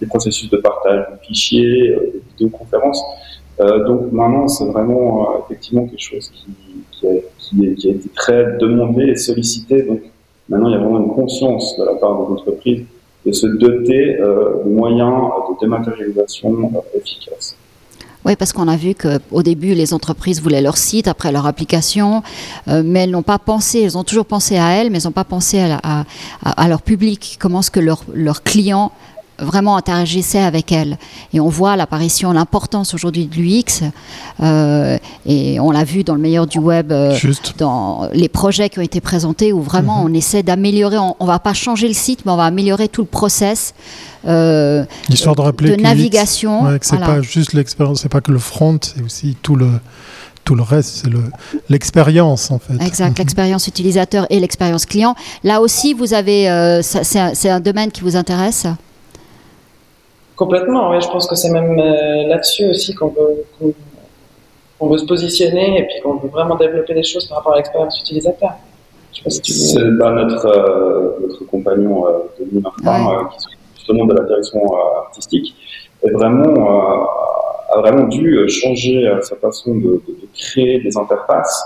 des 0.01 0.07
processus 0.07 0.49
de 0.49 0.57
partage 0.59 1.07
de 1.11 1.27
fichiers, 1.27 1.91
de 1.91 2.23
vidéoconférences. 2.31 3.03
donc 3.59 4.13
maintenant, 4.13 4.47
c'est 4.47 4.67
vraiment 4.67 5.45
effectivement 5.45 5.85
quelque 5.87 6.01
chose 6.01 6.31
qui, 6.31 6.47
qui, 6.93 7.07
a, 7.09 7.75
qui, 7.75 7.89
a, 7.89 7.91
été 7.91 8.09
très 8.15 8.57
demandé 8.59 9.03
et 9.09 9.17
sollicité. 9.17 9.85
Maintenant, 10.49 10.69
il 10.69 10.73
y 10.73 10.77
a 10.77 10.79
vraiment 10.79 11.01
une 11.01 11.15
conscience 11.15 11.77
de 11.79 11.85
la 11.85 11.95
part 11.95 12.27
des 12.27 12.33
entreprises 12.33 12.85
de 13.27 13.33
se 13.33 13.47
doter 13.47 14.21
euh, 14.21 14.65
de 14.65 14.71
moyens 14.71 15.31
de 15.49 15.61
dématérialisation 15.61 16.73
euh, 16.75 16.99
efficaces. 16.99 17.57
Oui, 18.25 18.37
parce 18.37 18.55
qu'on 18.55 18.69
a 18.69 18.77
vu 18.77 18.95
qu'au 18.95 19.43
début, 19.43 19.75
les 19.75 19.93
entreprises 19.93 20.41
voulaient 20.41 20.63
leur 20.63 20.79
site, 20.79 21.09
après 21.09 21.31
leur 21.31 21.47
application, 21.47 22.23
euh, 22.69 22.83
mais 22.85 23.01
elles 23.01 23.11
n'ont 23.11 23.23
pas 23.23 23.39
pensé, 23.39 23.83
elles 23.83 23.99
ont 23.99 24.05
toujours 24.05 24.25
pensé 24.25 24.57
à 24.57 24.71
elles, 24.71 24.91
mais 24.91 24.99
elles 24.99 25.05
n'ont 25.05 25.13
pas 25.13 25.25
pensé 25.25 25.61
à, 25.61 26.69
leur 26.69 26.81
public, 26.81 27.37
comment 27.39 27.61
est-ce 27.61 27.71
que 27.71 27.81
leurs 27.81 28.03
leur 28.15 28.43
clients 28.43 28.93
vraiment 29.45 29.77
interagissait 29.77 30.41
avec 30.41 30.73
elle. 30.73 30.99
Et 31.33 31.41
on 31.41 31.49
voit 31.49 31.77
l'apparition, 31.77 32.33
l'importance 32.33 32.95
aujourd'hui 32.95 33.27
de 33.27 33.37
l'UX. 33.37 33.89
Euh, 34.41 34.99
et 35.27 35.61
on 35.61 35.71
l'a 35.71 35.85
vu 35.85 36.05
dans 36.05 36.15
le 36.15 36.21
meilleur 36.21 36.47
du 36.47 36.59
web, 36.59 36.93
euh, 36.93 37.17
dans 37.59 38.09
les 38.13 38.29
projets 38.29 38.69
qui 38.69 38.79
ont 38.79 38.83
été 38.83 39.01
présentés, 39.01 39.53
où 39.53 39.63
vraiment 39.63 40.01
mhm. 40.01 40.11
on 40.11 40.15
essaie 40.15 40.43
d'améliorer. 40.43 40.99
On, 40.99 41.15
ne 41.21 41.27
va 41.27 41.39
pas 41.39 41.55
changer 41.55 41.89
le 41.89 41.95
site, 41.95 42.25
mais 42.25 42.33
on 42.33 42.37
va 42.37 42.47
améliorer 42.47 42.89
tout 42.89 43.03
le 43.03 43.09
process. 43.09 43.75
Euh, 44.27 44.85
Histoire 45.09 45.37
de 45.37 45.43
rappeler 45.43 45.77
de 45.77 45.83
navigation. 45.83 46.65
Ouais, 46.65 46.79
c'est 46.81 46.99
pas 46.99 47.21
juste 47.21 47.53
l'expérience, 47.53 48.01
c'est 48.03 48.09
pas 48.09 48.21
que 48.21 48.33
le 48.33 48.39
front, 48.39 48.79
c'est 48.81 49.03
aussi 49.03 49.37
tout 49.43 49.57
le 49.57 49.69
tout 50.45 50.55
le 50.55 50.63
reste, 50.63 51.03
c'est 51.03 51.11
l'expérience 51.69 52.51
en 52.51 52.59
fait. 52.59 52.75
Exact, 52.85 53.11
mhm. 53.11 53.15
l'expérience 53.19 53.67
utilisateur 53.67 54.27
et 54.31 54.41
l'expérience 54.41 54.87
client. 54.87 55.15
Là 55.43 55.61
aussi, 55.61 55.95
vous 55.95 56.15
avez, 56.15 56.51
euh, 56.51 56.83
c'est 56.83 57.19
un, 57.19 57.33
un, 57.45 57.61
domaine 57.61 57.91
qui 57.91 58.03
vous 58.03 58.17
intéresse? 58.17 58.67
Complètement, 60.37 60.91
oui. 60.91 61.01
Je 61.01 61.09
pense 61.09 61.27
que 61.27 61.35
c'est 61.35 61.51
même 61.51 61.79
euh, 61.79 62.27
là-dessus 62.27 62.69
aussi 62.71 62.95
qu'on 62.95 63.09
veut, 63.09 63.45
qu'on 64.79 64.89
veut 64.89 64.99
se 64.99 65.07
positionner 65.07 65.79
et 65.79 65.83
puis 65.85 66.01
qu'on 66.03 66.15
veut 66.15 66.29
vraiment 66.29 66.57
développer 66.57 66.95
des 66.95 67.05
choses 67.05 67.27
par 67.27 67.39
rapport 67.39 67.55
à 67.55 67.57
l'expérience 67.57 68.01
utilisateur. 68.01 68.55
c'est 69.13 69.91
bah, 69.99 70.11
notre, 70.11 70.47
euh, 70.47 71.19
notre 71.21 71.45
compagnon 71.45 72.07
euh, 72.07 72.11
Denis 72.41 72.61
Martin, 72.61 73.13
euh, 73.13 73.25
qui 73.31 73.47
est 73.47 73.57
justement 73.77 74.07
de 74.07 74.15
la 74.15 74.25
direction 74.25 74.61
artistique, 75.07 75.55
est 76.03 76.11
vraiment, 76.11 77.07
a 77.73 77.79
vraiment 77.79 78.09
dû 78.09 78.49
changer 78.49 79.11
sa 79.23 79.37
façon 79.37 79.77
de, 79.77 79.83
de, 79.83 80.13
de 80.21 80.29
créer 80.37 80.81
des 80.81 80.97
interfaces 80.99 81.65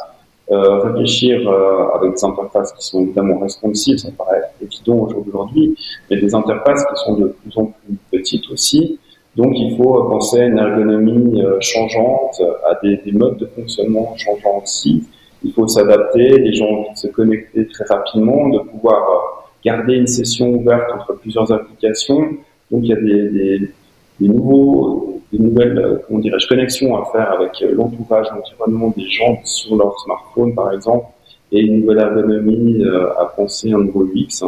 euh, 0.50 0.78
réfléchir 0.80 1.46
euh, 1.46 1.88
avec 1.94 2.14
des 2.14 2.24
interfaces 2.24 2.72
qui 2.72 2.86
sont 2.86 3.02
évidemment 3.02 3.38
responsives, 3.38 3.98
ça 3.98 4.08
paraît 4.16 4.40
évident 4.62 5.06
aujourd'hui, 5.26 5.76
mais 6.10 6.16
des 6.16 6.34
interfaces 6.34 6.86
qui 6.86 7.04
sont 7.04 7.16
de 7.16 7.26
plus 7.26 7.58
en 7.58 7.66
plus 7.66 7.98
petites 8.10 8.50
aussi. 8.50 8.98
Donc 9.36 9.52
il 9.54 9.76
faut 9.76 10.04
penser 10.04 10.40
à 10.40 10.46
une 10.46 10.56
ergonomie 10.56 11.42
euh, 11.42 11.58
changeante, 11.60 12.40
à 12.66 12.78
des, 12.82 12.96
des, 13.04 13.12
modes 13.12 13.36
de 13.36 13.44
fonctionnement 13.44 14.14
changeants 14.16 14.62
aussi. 14.62 15.04
Il 15.44 15.52
faut 15.52 15.68
s'adapter, 15.68 16.38
les 16.38 16.54
gens 16.54 16.64
ont 16.64 16.80
envie 16.80 16.92
de 16.94 16.98
se 16.98 17.08
connecter 17.08 17.66
très 17.68 17.84
rapidement, 17.84 18.48
de 18.48 18.60
pouvoir 18.60 19.52
garder 19.62 19.96
une 19.96 20.06
session 20.06 20.48
ouverte 20.48 20.90
entre 20.94 21.12
plusieurs 21.14 21.52
applications. 21.52 22.22
Donc 22.70 22.84
il 22.84 22.86
y 22.86 22.92
a 22.94 22.96
des 22.96 23.70
nouveaux 24.18 25.17
des 25.32 25.38
nouvelles, 25.38 25.78
euh, 25.78 25.98
comment 26.06 26.20
dirais-je, 26.20 26.48
connexions 26.48 26.96
à 26.96 27.04
faire 27.12 27.32
avec 27.32 27.60
euh, 27.62 27.74
l'entourage, 27.74 28.26
l'environnement 28.34 28.92
des 28.96 29.08
gens 29.08 29.38
sur 29.44 29.76
leur 29.76 29.98
smartphone, 30.00 30.54
par 30.54 30.72
exemple, 30.72 31.06
et 31.52 31.60
une 31.60 31.80
nouvelle 31.80 31.98
ergonomie 31.98 32.82
euh, 32.82 33.10
à 33.18 33.26
penser 33.26 33.72
un 33.72 33.78
nouveau 33.78 34.04
UX. 34.04 34.44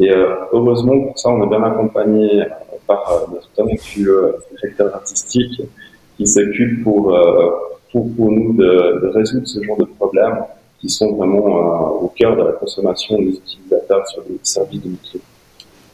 Et 0.00 0.12
heureusement, 0.52 0.96
pour 1.06 1.18
ça, 1.18 1.28
on 1.28 1.42
est 1.42 1.48
bien 1.48 1.60
accompagné 1.64 2.44
par 2.86 3.26
notre 3.32 3.48
directeur 4.52 4.94
artistique 4.94 5.60
qui 6.16 6.24
s'occupe 6.24 6.84
pour, 6.84 7.18
pour, 7.90 8.08
pour, 8.14 8.30
nous 8.30 8.52
de, 8.52 9.00
de, 9.02 9.08
résoudre 9.08 9.48
ce 9.48 9.60
genre 9.60 9.76
de 9.76 9.86
problèmes 9.86 10.44
qui 10.80 10.88
sont 10.88 11.16
vraiment 11.16 12.00
au 12.00 12.12
cœur 12.14 12.36
de 12.36 12.44
la 12.44 12.52
consommation 12.52 13.18
des 13.18 13.38
utilisateurs 13.38 14.06
sur 14.06 14.22
les 14.30 14.38
services 14.44 14.84
de 14.84 14.88
métier. 14.90 15.20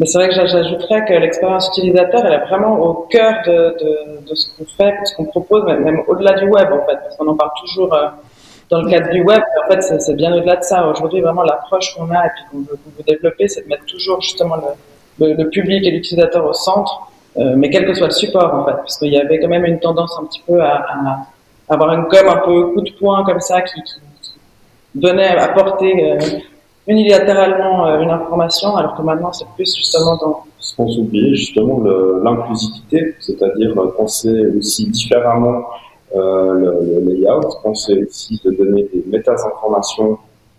Mais 0.00 0.06
c'est 0.06 0.18
vrai 0.18 0.28
que 0.28 0.34
j'ajouterais 0.34 1.04
que 1.04 1.12
l'expérience 1.12 1.68
utilisateur, 1.68 2.26
elle 2.26 2.32
est 2.32 2.46
vraiment 2.46 2.78
au 2.80 3.06
cœur 3.10 3.34
de, 3.46 3.76
de, 3.80 4.28
de 4.28 4.34
ce 4.34 4.48
qu'on 4.56 4.64
fait, 4.64 4.90
de 4.90 5.04
ce 5.04 5.14
qu'on 5.14 5.24
propose, 5.24 5.64
même, 5.64 6.02
au-delà 6.08 6.32
du 6.34 6.46
web, 6.46 6.68
en 6.72 6.84
fait, 6.84 6.96
parce 6.96 7.16
qu'on 7.16 7.28
en 7.28 7.36
parle 7.36 7.52
toujours 7.60 7.94
euh, 7.94 8.08
dans 8.70 8.82
le 8.82 8.90
cadre 8.90 9.10
du 9.10 9.22
web. 9.22 9.40
En 9.64 9.70
fait, 9.70 9.82
c'est 9.82 10.14
bien 10.14 10.34
au-delà 10.34 10.56
de 10.56 10.64
ça. 10.64 10.88
Aujourd'hui, 10.88 11.20
vraiment, 11.20 11.44
l'approche 11.44 11.94
qu'on 11.94 12.10
a 12.10 12.26
et 12.26 12.30
puis 12.30 12.44
qu'on 12.50 12.58
veut, 12.58 12.78
veut, 12.96 13.04
développer, 13.06 13.46
c'est 13.46 13.62
de 13.62 13.68
mettre 13.68 13.84
toujours 13.86 14.20
justement 14.20 14.56
le, 15.20 15.34
le, 15.34 15.48
public 15.48 15.86
et 15.86 15.92
l'utilisateur 15.92 16.44
au 16.44 16.52
centre, 16.52 17.08
euh, 17.36 17.54
mais 17.56 17.70
quel 17.70 17.86
que 17.86 17.94
soit 17.94 18.08
le 18.08 18.12
support, 18.12 18.52
en 18.52 18.64
fait, 18.64 18.74
parce 18.74 18.98
qu'il 18.98 19.12
y 19.12 19.18
avait 19.18 19.38
quand 19.38 19.48
même 19.48 19.64
une 19.64 19.78
tendance 19.78 20.18
un 20.20 20.24
petit 20.24 20.42
peu 20.44 20.60
à, 20.60 20.74
à 20.74 21.26
avoir 21.68 21.92
une 21.92 22.08
com 22.08 22.26
un 22.28 22.38
peu 22.44 22.72
coup 22.72 22.80
de 22.80 22.90
poing 22.98 23.24
comme 23.24 23.40
ça 23.40 23.62
qui, 23.62 23.80
qui, 23.82 24.00
donnait, 24.94 25.36
apporter 25.36 26.12
euh, 26.12 26.18
unilatéralement 26.86 27.86
euh, 27.86 28.00
une 28.00 28.10
information, 28.10 28.76
alors 28.76 28.96
que 28.96 29.02
maintenant 29.02 29.32
c'est 29.32 29.46
plus 29.56 29.74
justement 29.74 30.16
dans... 30.16 30.44
Sans 30.60 30.98
oublier 30.98 31.34
justement 31.34 31.80
l'inclusivité, 32.22 33.14
c'est-à-dire 33.20 33.78
euh, 33.78 33.94
penser 33.98 34.46
aussi 34.58 34.86
différemment 34.86 35.62
euh, 36.16 36.54
le, 36.54 37.00
le, 37.00 37.12
layout, 37.12 37.40
penser 37.62 38.02
aussi 38.02 38.40
de 38.42 38.50
donner 38.50 38.84
des 38.84 39.04
méta-informations 39.06 40.18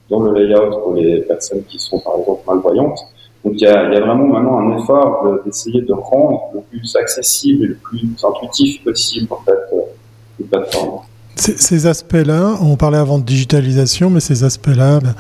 dans 0.09 0.19
le 0.19 0.33
layout 0.33 0.79
pour 0.79 0.93
les 0.93 1.21
personnes 1.21 1.63
qui 1.63 1.79
sont 1.79 1.99
par 1.99 2.19
exemple 2.19 2.41
malvoyantes. 2.45 2.99
Donc 3.43 3.53
il 3.55 3.61
y 3.61 3.67
a, 3.67 3.93
y 3.93 3.95
a 3.95 3.99
vraiment 3.99 4.25
maintenant 4.25 4.59
un 4.59 4.77
effort 4.77 5.27
d'essayer 5.45 5.81
de, 5.81 5.93
rendre 5.93 6.49
le 6.55 6.61
plus 6.61 6.95
accessible 6.95 7.63
et 7.63 7.67
le 7.67 7.75
plus 7.75 8.07
intuitif 8.23 8.83
possible 8.83 9.27
en 9.31 9.41
fait 9.43 9.51
euh, 9.51 9.81
les 10.39 10.45
plateformes. 10.45 11.01
Ces, 11.35 11.85
aspects-là, 11.85 12.55
on 12.61 12.77
parlait 12.77 12.97
avant 12.97 13.19
de 13.19 13.23
digitalisation, 13.23 14.09
mais 14.09 14.21
ces 14.21 14.43
aspects-là 14.45 14.99
ben, 15.01 15.15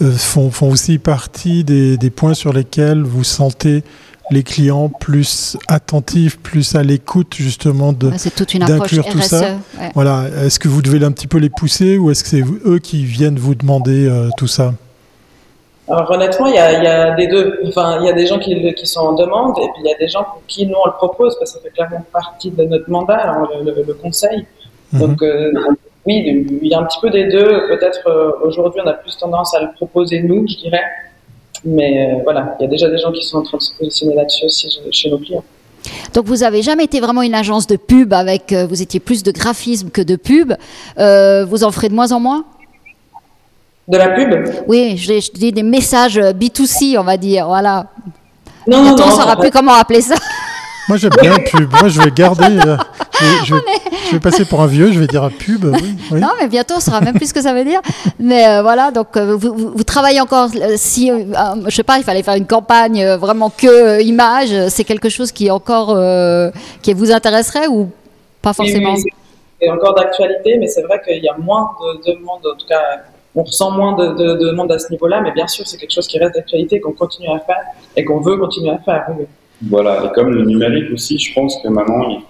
euh, 0.00 0.12
font, 0.12 0.50
font, 0.50 0.70
aussi 0.70 0.98
partie 0.98 1.64
des, 1.64 1.96
des, 1.96 2.10
points 2.10 2.34
sur 2.34 2.52
lesquels 2.52 3.02
vous 3.02 3.24
sentez 3.24 3.82
les 4.30 4.42
clients 4.42 4.88
plus 4.88 5.56
attentifs, 5.68 6.38
plus 6.38 6.74
à 6.74 6.82
l'écoute 6.82 7.34
justement 7.34 7.92
de 7.92 8.10
d'inclure 8.58 9.06
tout 9.06 9.20
ça. 9.20 9.58
Ouais. 9.78 9.90
Voilà. 9.94 10.24
Est-ce 10.44 10.58
que 10.58 10.68
vous 10.68 10.82
devez 10.82 11.04
un 11.04 11.12
petit 11.12 11.26
peu 11.26 11.38
les 11.38 11.50
pousser 11.50 11.96
ou 11.98 12.10
est-ce 12.10 12.24
que 12.24 12.30
c'est 12.30 12.44
eux 12.64 12.78
qui 12.78 13.04
viennent 13.04 13.38
vous 13.38 13.54
demander 13.54 14.08
euh, 14.08 14.28
tout 14.36 14.48
ça? 14.48 14.74
Alors 15.88 16.10
honnêtement, 16.10 16.46
il 16.46 16.54
y 16.54 16.58
a, 16.58 16.82
y 16.82 16.86
a, 16.86 17.14
des 17.14 17.28
deux. 17.28 17.60
Enfin, 17.68 17.98
il 18.00 18.06
y 18.06 18.08
a 18.08 18.12
des 18.12 18.26
gens 18.26 18.40
qui, 18.40 18.74
qui, 18.74 18.86
sont 18.86 19.00
en 19.00 19.12
demande 19.12 19.56
et 19.58 19.68
puis 19.72 19.82
il 19.84 19.88
y 19.88 19.94
a 19.94 19.98
des 19.98 20.08
gens 20.08 20.24
pour 20.24 20.42
qui 20.48 20.66
nous 20.66 20.74
on 20.74 20.86
le 20.86 20.94
propose 20.94 21.38
parce 21.38 21.52
que 21.52 21.58
ça 21.58 21.62
fait 21.62 21.70
clairement 21.70 22.04
partie 22.12 22.50
de 22.50 22.64
notre 22.64 22.90
mandat, 22.90 23.30
hein, 23.30 23.46
le, 23.64 23.72
le, 23.72 23.84
le 23.84 23.94
conseil. 23.94 24.44
Mhm. 24.92 25.00
Donc 25.00 25.22
euh, 25.22 25.52
oui, 26.06 26.46
il 26.62 26.68
y 26.68 26.74
a 26.74 26.80
un 26.80 26.84
petit 26.84 26.98
peu 27.00 27.10
des 27.10 27.28
deux. 27.28 27.66
Peut-être 27.68 28.06
euh, 28.06 28.30
aujourd'hui, 28.42 28.80
on 28.84 28.88
a 28.88 28.92
plus 28.92 29.16
tendance 29.16 29.54
à 29.54 29.60
le 29.60 29.68
proposer 29.74 30.22
nous, 30.22 30.46
je 30.48 30.56
dirais. 30.56 30.82
Mais 31.64 32.14
euh, 32.14 32.20
voilà, 32.24 32.56
il 32.58 32.64
y 32.64 32.66
a 32.66 32.68
déjà 32.68 32.88
des 32.88 32.98
gens 32.98 33.10
qui 33.12 33.22
sont 33.22 33.38
en 33.38 33.42
train 33.42 33.58
de 33.58 33.62
se 33.62 33.74
positionner 33.76 34.14
là-dessus 34.14 34.44
aussi 34.44 34.68
chez 34.92 35.10
nos 35.10 35.18
clients. 35.18 35.44
Donc 36.14 36.26
vous 36.26 36.42
avez 36.42 36.62
jamais 36.62 36.84
été 36.84 37.00
vraiment 37.00 37.22
une 37.22 37.34
agence 37.34 37.66
de 37.66 37.76
pub 37.76 38.12
avec, 38.12 38.52
vous 38.52 38.82
étiez 38.82 39.00
plus 39.00 39.22
de 39.22 39.30
graphisme 39.30 39.90
que 39.90 40.02
de 40.02 40.16
pub. 40.16 40.52
vous 40.96 41.64
en 41.64 41.70
ferez 41.70 41.88
de 41.88 41.94
moins 41.94 42.12
en 42.12 42.20
moins? 42.20 42.44
De 43.88 43.96
la 43.96 44.08
pub? 44.10 44.34
Oui, 44.66 44.96
je, 44.96 45.20
je 45.20 45.30
dis 45.32 45.52
des 45.52 45.62
messages 45.62 46.18
B2C, 46.18 46.98
on 46.98 47.04
va 47.04 47.16
dire, 47.16 47.46
voilà. 47.46 47.86
Non, 48.66 48.82
non, 48.82 48.96
non. 48.96 49.04
On 49.04 49.06
ne 49.06 49.12
saura 49.12 49.36
plus 49.36 49.50
comment 49.50 49.74
appeler 49.74 50.00
ça. 50.00 50.16
Moi 50.88 50.98
j'aime 50.98 51.12
bien 51.20 51.36
pub. 51.38 51.70
Moi 51.80 51.88
je 51.88 52.00
vais 52.00 52.10
garder, 52.10 52.58
je, 53.44 53.54
vais, 53.54 53.60
je, 54.06 54.12
vais, 54.12 54.20
passer 54.20 54.44
pour 54.44 54.60
un 54.60 54.66
vieux, 54.66 54.92
je 54.92 55.00
vais 55.00 55.06
dire 55.06 55.24
un 55.24 55.30
pub. 55.30 55.64
Oui, 55.64 56.20
Non, 56.20 56.28
mais 56.40 56.48
bientôt, 56.48 56.74
on 56.76 56.80
saura 56.80 57.00
même 57.00 57.14
plus 57.14 57.28
ce 57.28 57.34
que 57.34 57.42
ça 57.42 57.52
veut 57.52 57.64
dire. 57.64 57.80
Mais 58.18 58.46
euh, 58.46 58.62
voilà, 58.62 58.90
donc 58.90 59.16
euh, 59.16 59.36
vous, 59.36 59.72
vous, 59.74 59.84
travaillez 59.84 60.20
encore. 60.20 60.48
Euh, 60.54 60.74
si, 60.76 61.10
je 61.10 61.70
sais 61.74 61.82
pas, 61.82 61.98
il 61.98 62.04
fallait 62.04 62.22
faire 62.22 62.34
une 62.34 62.46
campagne 62.46 63.04
vraiment 63.14 63.50
que 63.50 64.02
image, 64.02 64.68
c'est 64.68 64.84
quelque 64.84 65.08
chose 65.08 65.32
qui 65.32 65.50
encore 65.50 65.96
qui 66.82 66.92
vous 66.92 67.12
intéresserait 67.12 67.66
ou 67.68 67.90
pas 68.42 68.52
forcément 68.52 68.94
oui, 68.94 69.02
C'est 69.60 69.70
encore 69.70 69.94
d'actualité, 69.94 70.56
mais 70.58 70.66
c'est 70.66 70.82
vrai 70.82 71.00
qu'il 71.04 71.22
y 71.22 71.28
a 71.28 71.36
moins 71.38 71.70
de 71.80 72.12
demandes, 72.12 72.46
en 72.46 72.56
tout 72.56 72.66
cas 72.68 73.02
on 73.36 73.42
ressent 73.42 73.70
moins 73.70 73.94
de, 73.94 74.14
de, 74.14 74.46
demandes 74.46 74.72
à 74.72 74.78
ce 74.78 74.90
niveau-là, 74.90 75.20
mais 75.20 75.30
bien 75.30 75.46
sûr, 75.46 75.68
c'est 75.68 75.76
quelque 75.76 75.92
chose 75.92 76.06
qui 76.06 76.18
reste 76.18 76.34
d'actualité, 76.34 76.80
qu'on 76.80 76.92
continue 76.92 77.28
à 77.28 77.38
faire 77.40 77.60
et 77.94 78.02
qu'on 78.02 78.20
veut 78.20 78.38
continuer 78.38 78.70
à 78.70 78.78
faire. 78.78 79.06
Voilà, 79.62 80.04
et 80.04 80.12
comme 80.14 80.30
le 80.30 80.44
numérique 80.44 80.92
aussi, 80.92 81.18
je 81.18 81.32
pense 81.34 81.58
que 81.62 81.68
maintenant, 81.68 82.08
il 82.10 82.22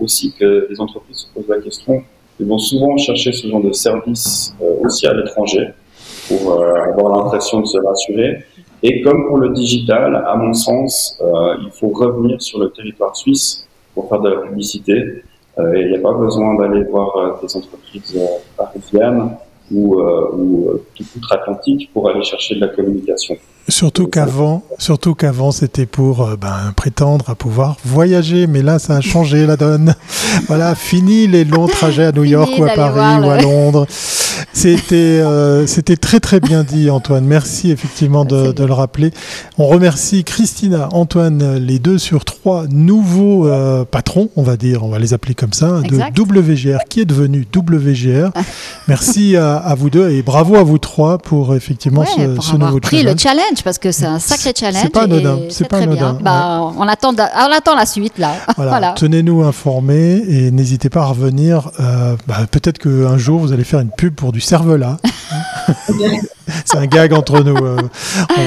aussi 0.00 0.32
que 0.38 0.66
les 0.70 0.80
entreprises 0.80 1.18
se 1.18 1.26
posent 1.34 1.48
la 1.48 1.60
question. 1.60 2.02
Ils 2.40 2.46
vont 2.46 2.58
souvent 2.58 2.96
chercher 2.96 3.32
ce 3.32 3.46
genre 3.46 3.62
de 3.62 3.72
service 3.72 4.54
euh, 4.62 4.84
aussi 4.84 5.06
à 5.06 5.14
l'étranger 5.14 5.68
pour 6.28 6.52
euh, 6.52 6.90
avoir 6.92 7.16
l'impression 7.16 7.60
de 7.60 7.66
se 7.66 7.78
rassurer. 7.78 8.44
Et 8.82 9.00
comme 9.02 9.28
pour 9.28 9.38
le 9.38 9.50
digital, 9.50 10.24
à 10.26 10.34
mon 10.36 10.52
sens, 10.52 11.18
euh, 11.20 11.54
il 11.62 11.70
faut 11.70 11.88
revenir 11.88 12.40
sur 12.42 12.58
le 12.58 12.70
territoire 12.70 13.14
suisse 13.16 13.66
pour 13.94 14.08
faire 14.08 14.20
de 14.20 14.30
la 14.30 14.40
publicité. 14.40 15.22
il 15.58 15.88
n'y 15.90 15.96
a 15.96 16.00
pas 16.00 16.14
besoin 16.14 16.56
d'aller 16.56 16.82
voir 16.84 17.38
des 17.42 17.56
entreprises 17.56 18.18
parisiennes 18.56 19.36
ou, 19.70 20.00
ou 20.00 20.80
tout 20.94 21.04
outre-Atlantique 21.16 21.90
pour 21.92 22.08
aller 22.08 22.24
chercher 22.24 22.54
de 22.54 22.60
la 22.60 22.68
communication. 22.68 23.36
Surtout 23.68 24.08
qu'avant, 24.08 24.64
surtout 24.78 25.14
qu'avant, 25.14 25.52
c'était 25.52 25.86
pour 25.86 26.22
euh, 26.22 26.36
ben, 26.36 26.72
prétendre 26.74 27.30
à 27.30 27.34
pouvoir 27.34 27.76
voyager, 27.84 28.46
mais 28.46 28.60
là, 28.60 28.78
ça 28.78 28.96
a 28.96 29.00
changé 29.00 29.46
la 29.46 29.56
donne. 29.56 29.94
voilà, 30.48 30.74
fini 30.74 31.28
les 31.28 31.44
longs 31.44 31.66
trajets 31.68 32.06
à 32.06 32.12
New 32.12 32.24
York 32.24 32.50
ou 32.58 32.64
à 32.64 32.70
Paris 32.70 33.24
ou 33.24 33.30
à 33.30 33.40
Londres. 33.40 33.86
C'était, 34.54 34.94
euh, 34.94 35.66
c'était 35.66 35.96
très 35.96 36.20
très 36.20 36.40
bien 36.40 36.62
dit, 36.62 36.90
Antoine. 36.90 37.24
Merci 37.24 37.70
effectivement 37.70 38.24
de, 38.24 38.52
de, 38.52 38.64
le 38.64 38.72
rappeler. 38.72 39.10
On 39.56 39.66
remercie 39.66 40.24
Christina, 40.24 40.88
Antoine, 40.92 41.56
les 41.56 41.78
deux 41.78 41.98
sur 41.98 42.24
trois 42.24 42.66
nouveaux 42.68 43.46
euh, 43.46 43.84
patrons, 43.84 44.30
on 44.36 44.42
va 44.42 44.56
dire, 44.56 44.84
on 44.84 44.88
va 44.88 44.98
les 44.98 45.14
appeler 45.14 45.34
comme 45.34 45.52
ça, 45.52 45.80
de 45.80 45.96
WGR, 46.20 46.80
qui 46.88 47.00
est 47.00 47.04
devenu 47.04 47.46
WGR. 47.54 48.30
Merci 48.88 49.36
à, 49.36 49.56
à, 49.56 49.74
vous 49.74 49.90
deux 49.90 50.10
et 50.10 50.22
bravo 50.22 50.56
à 50.56 50.62
vous 50.62 50.78
trois 50.78 51.18
pour 51.18 51.54
effectivement 51.54 52.04
ce, 52.04 52.34
pour 52.34 52.44
ce 52.44 52.56
nouveau 52.56 52.80
le 52.92 53.16
challenge 53.16 53.51
parce 53.64 53.78
que 53.78 53.92
c'est 53.92 54.06
un 54.06 54.18
sacré 54.18 54.52
challenge. 54.56 54.82
C'est 54.82 54.92
pas 54.92 55.02
anodin. 55.02 55.38
C'est 55.50 55.68
pas 55.68 55.78
anodin. 55.78 56.18
Bah, 56.20 56.60
on, 56.78 56.88
attend, 56.88 57.12
on 57.14 57.52
attend 57.52 57.76
la 57.76 57.86
suite 57.86 58.18
là. 58.18 58.32
Voilà. 58.56 58.92
Tenez-nous 58.96 59.42
informés 59.42 60.22
et 60.28 60.50
n'hésitez 60.50 60.88
pas 60.88 61.02
à 61.02 61.06
revenir. 61.06 61.70
Euh, 61.80 62.16
bah, 62.26 62.38
peut-être 62.50 62.78
qu'un 62.78 63.18
jour 63.18 63.40
vous 63.40 63.52
allez 63.52 63.64
faire 63.64 63.80
une 63.80 63.90
pub 63.90 64.14
pour 64.14 64.32
du 64.32 64.40
cervelas. 64.40 64.96
C'est 66.64 66.78
un 66.78 66.86
gag 66.86 67.12
entre 67.12 67.42
nous. 67.42 67.56
Euh, 67.56 67.76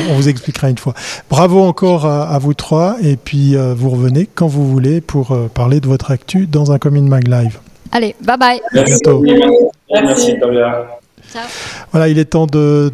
on, 0.09 0.13
vous 0.13 0.29
expliquera 0.29 0.69
une 0.69 0.77
fois. 0.77 0.93
Bravo 1.29 1.61
encore 1.61 2.05
à, 2.05 2.37
vous 2.39 2.53
trois. 2.53 2.97
Et 3.01 3.15
puis, 3.17 3.55
euh, 3.55 3.73
vous 3.75 3.89
revenez 3.89 4.27
quand 4.33 4.47
vous 4.47 4.67
voulez 4.69 5.01
pour 5.01 5.31
euh, 5.31 5.49
parler 5.53 5.79
de 5.79 5.87
votre 5.87 6.11
actu 6.11 6.47
dans 6.47 6.71
un 6.71 6.77
Commune 6.77 7.07
Mag 7.07 7.27
Live. 7.27 7.59
Allez, 7.91 8.15
bye 8.21 8.37
bye. 8.37 8.61
À 8.73 8.83
bientôt. 8.83 9.23
Merci, 9.91 10.35
voilà, 11.91 12.07
il 12.07 12.19
est 12.19 12.25
temps 12.25 12.47
de, 12.47 12.91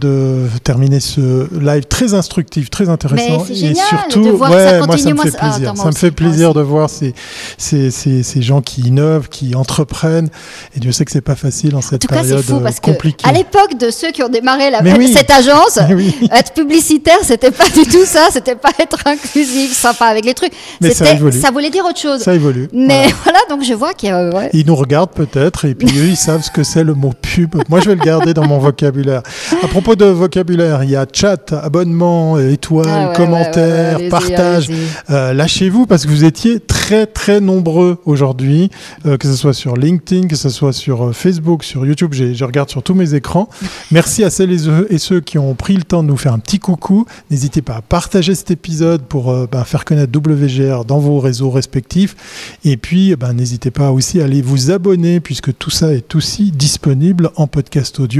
terminer 0.63 1.00
ce 1.00 1.48
live 1.60 1.86
très 1.86 2.13
instructif, 2.13 2.70
très 2.70 2.89
intéressant. 2.89 3.46
et 3.50 3.74
surtout, 3.74 4.24
de 4.24 4.30
voir 4.32 4.52
ouais, 4.52 4.80
ça 4.80 4.86
moi, 4.86 4.98
ça 4.98 5.10
me 5.12 5.22
fait 5.22 5.38
plaisir. 5.38 5.74
ça 5.76 5.86
me 5.86 5.91
fait 5.91 6.12
plaisir 6.12 6.54
de 6.54 6.62
voir 6.62 6.89
ces, 6.89 7.13
ces, 7.58 7.91
ces, 7.91 8.41
gens 8.41 8.62
qui 8.62 8.82
innovent, 8.82 9.30
qui 9.30 9.56
entreprennent. 9.56 10.30
Et 10.76 10.80
Dieu 10.80 10.91
sait 10.91 11.06
que 11.06 11.12
c'est 11.12 11.22
pas 11.22 11.36
facile 11.36 11.76
en 11.76 11.82
cette 11.82 12.08
période 12.08 12.41
fou 12.41 12.60
parce 12.60 12.80
compliquée. 12.80 13.24
Que 13.24 13.30
à 13.30 13.34
l'époque 13.34 13.78
de 13.78 13.91
ceux 13.91 14.12
qui 14.12 14.24
ont 14.24 14.30
démarré 14.30 14.70
la, 14.72 14.82
cette 15.13 15.32
agence, 15.32 15.78
être 16.32 16.54
publicitaire, 16.54 17.20
c'était 17.24 17.52
pas 17.52 17.70
du 17.70 17.84
tout 17.84 18.06
ça. 18.06 18.28
C'était 18.32 18.56
pas 18.56 18.72
être 18.80 19.00
inclusif, 19.06 19.74
sympa 19.74 20.06
avec 20.06 20.26
les 20.26 20.34
trucs. 20.34 20.54
Mais 20.80 20.94
ça, 20.94 21.12
évolue. 21.12 21.39
ça 21.39 21.52
voulait 21.52 21.70
dire 21.70 21.86
autre 21.86 22.00
chose. 22.00 22.22
Ça 22.22 22.34
évolue. 22.34 22.70
Mais 22.74 23.08
voilà, 23.24 23.39
donc 23.50 23.63
je 23.63 23.74
vois 23.74 23.94
qu'ils 23.94 24.13
Ils 24.54 24.65
nous 24.65 24.76
regardent 24.76 25.12
peut-être 25.12 25.65
et 25.65 25.76
puis 25.76 25.88
eux, 25.98 26.08
ils 26.08 26.17
savent 26.17 26.41
ce 26.41 26.52
que 26.52 26.63
c'est 26.63 26.84
le 26.84 26.94
mot 26.94 27.13
pub. 27.20 27.56
Moi, 27.70 27.80
je 27.80 27.89
vais 27.89 27.96
le 27.96 28.04
garder 28.04 28.21
dans 28.30 28.48
mon 28.48 28.60
vocabulaire. 28.60 29.24
À 29.64 29.68
propos 29.68 29.96
de 29.96 30.06
vocabulaire, 30.06 30.84
il 30.84 30.92
y 30.92 30.96
a 30.96 31.06
chat, 31.12 31.54
abonnement, 31.54 32.38
étoile, 32.40 33.10
ah 33.12 33.14
commentaire, 33.16 34.00
partage. 34.10 34.70
Euh, 35.10 35.34
lâchez-vous 35.34 35.88
parce 35.88 36.06
que 36.06 36.10
vous 36.10 36.24
étiez 36.24 36.60
très 36.60 37.08
très 37.08 37.42
nombreux 37.42 37.98
aujourd'hui, 38.06 38.70
euh, 39.06 39.18
que 39.18 39.28
ce 39.28 39.36
soit 39.36 39.54
sur 39.54 39.76
LinkedIn, 39.76 40.28
que 40.28 40.36
ce 40.36 40.50
soit 40.50 40.74
sur 40.74 41.08
euh, 41.08 41.12
Facebook, 41.14 41.64
sur 41.64 41.86
YouTube. 41.86 42.14
Je 42.14 42.46
regarde 42.46 42.70
sur 42.70 42.84
tous 42.84 42.94
mes 42.94 43.16
écrans. 43.16 43.50
Merci 43.92 44.24
à 44.24 44.30
celles 44.30 44.52
et 44.52 44.98
ceux 44.98 45.20
qui 45.20 45.38
ont 45.38 45.56
pris 45.56 45.76
le 45.76 45.84
temps 45.84 46.04
de 46.04 46.08
nous 46.08 46.18
faire 46.18 46.34
un 46.34 46.40
petit 46.40 46.60
coucou. 46.60 47.06
N'hésitez 47.32 47.62
pas 47.62 47.78
à 47.78 47.82
partager 47.82 48.36
cet 48.36 48.52
épisode 48.52 49.02
pour 49.02 49.34
ben, 49.48 49.64
faire 49.64 49.84
connaître 49.86 50.18
WGR 50.18 50.86
dans 50.86 51.00
vos 51.00 51.20
réseaux 51.20 51.50
respectifs. 51.50 52.16
Et 52.64 52.78
puis, 52.78 53.16
ben, 53.16 53.34
n'hésitez 53.34 53.72
pas 53.72 53.92
aussi 53.92 54.22
à 54.22 54.26
aller 54.26 54.42
vous 54.42 54.72
abonner 54.72 55.20
puisque 55.20 55.58
tout 55.58 55.72
ça 55.72 55.94
est 55.94 56.16
aussi 56.16 56.52
disponible 56.52 57.32
en 57.36 57.48
podcast 57.48 58.00
audio 58.00 58.11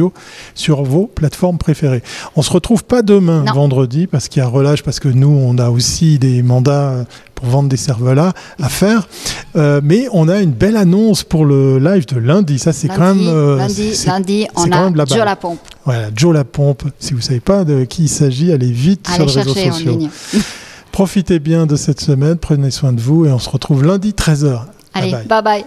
sur 0.56 0.84
vos 0.84 1.08
plateformes 1.08 1.58
préférées. 1.58 2.04
On 2.36 2.42
se 2.42 2.52
retrouve 2.52 2.84
pas 2.84 3.02
demain, 3.02 3.44
vendredi, 3.54 4.08
parce 4.08 4.28
qu'il 4.28 4.42
y 4.42 4.46
a 4.46 4.48
relâche, 4.48 4.84
parce 4.84 5.00
que 5.00 5.10
nous, 5.10 5.30
on 5.30 5.58
a 5.58 5.70
aussi 5.70 6.20
des 6.20 6.42
mandats 6.44 7.06
pour 7.36 7.48
vendre 7.48 7.70
des 7.70 7.78
cervelas 7.78 8.34
à 8.62 8.70
faire. 8.70 9.08
Euh, 9.56 9.82
mais 9.84 10.08
on 10.12 10.28
a 10.30 10.40
une 10.40 10.52
belle 10.52 10.78
annonce 10.78 11.24
pour 11.24 11.46
le 11.46 11.80
live 11.80 12.06
de 12.06 12.20
lundi. 12.20 12.60
Ça, 12.60 12.72
c'est 12.72 12.88
quand 12.88 13.16
même. 13.16 13.28
Euh, 13.28 13.58
lundi, 13.58 13.94
lundi, 14.06 14.48
on 14.56 14.72
a 14.72 15.06
Joe 15.06 15.26
la 15.26 15.36
pompe. 15.36 15.60
Voilà, 15.86 16.10
Joe 16.16 16.34
la 16.34 16.44
pompe. 16.44 16.84
Si 17.00 17.14
vous 17.14 17.22
savez 17.22 17.40
pas 17.40 17.64
de 17.64 17.84
qui 17.84 18.04
il 18.04 18.10
s'agit, 18.10 18.52
allez 18.52 18.72
vite 18.72 19.08
sur 19.08 19.26
les 19.26 19.32
réseaux 19.32 19.56
sociaux. 19.56 20.00
Profitez 20.92 21.40
bien 21.40 21.66
de 21.66 21.78
cette 21.78 22.02
semaine, 22.02 22.38
prenez 22.38 22.70
soin 22.70 22.92
de 22.92 23.00
vous 23.00 23.26
et 23.26 23.32
on 23.32 23.40
se 23.40 23.50
retrouve 23.50 23.86
lundi 23.86 24.12
13h. 24.12 24.64
Allez, 24.94 25.16
bye 25.28 25.42
bye. 25.42 25.66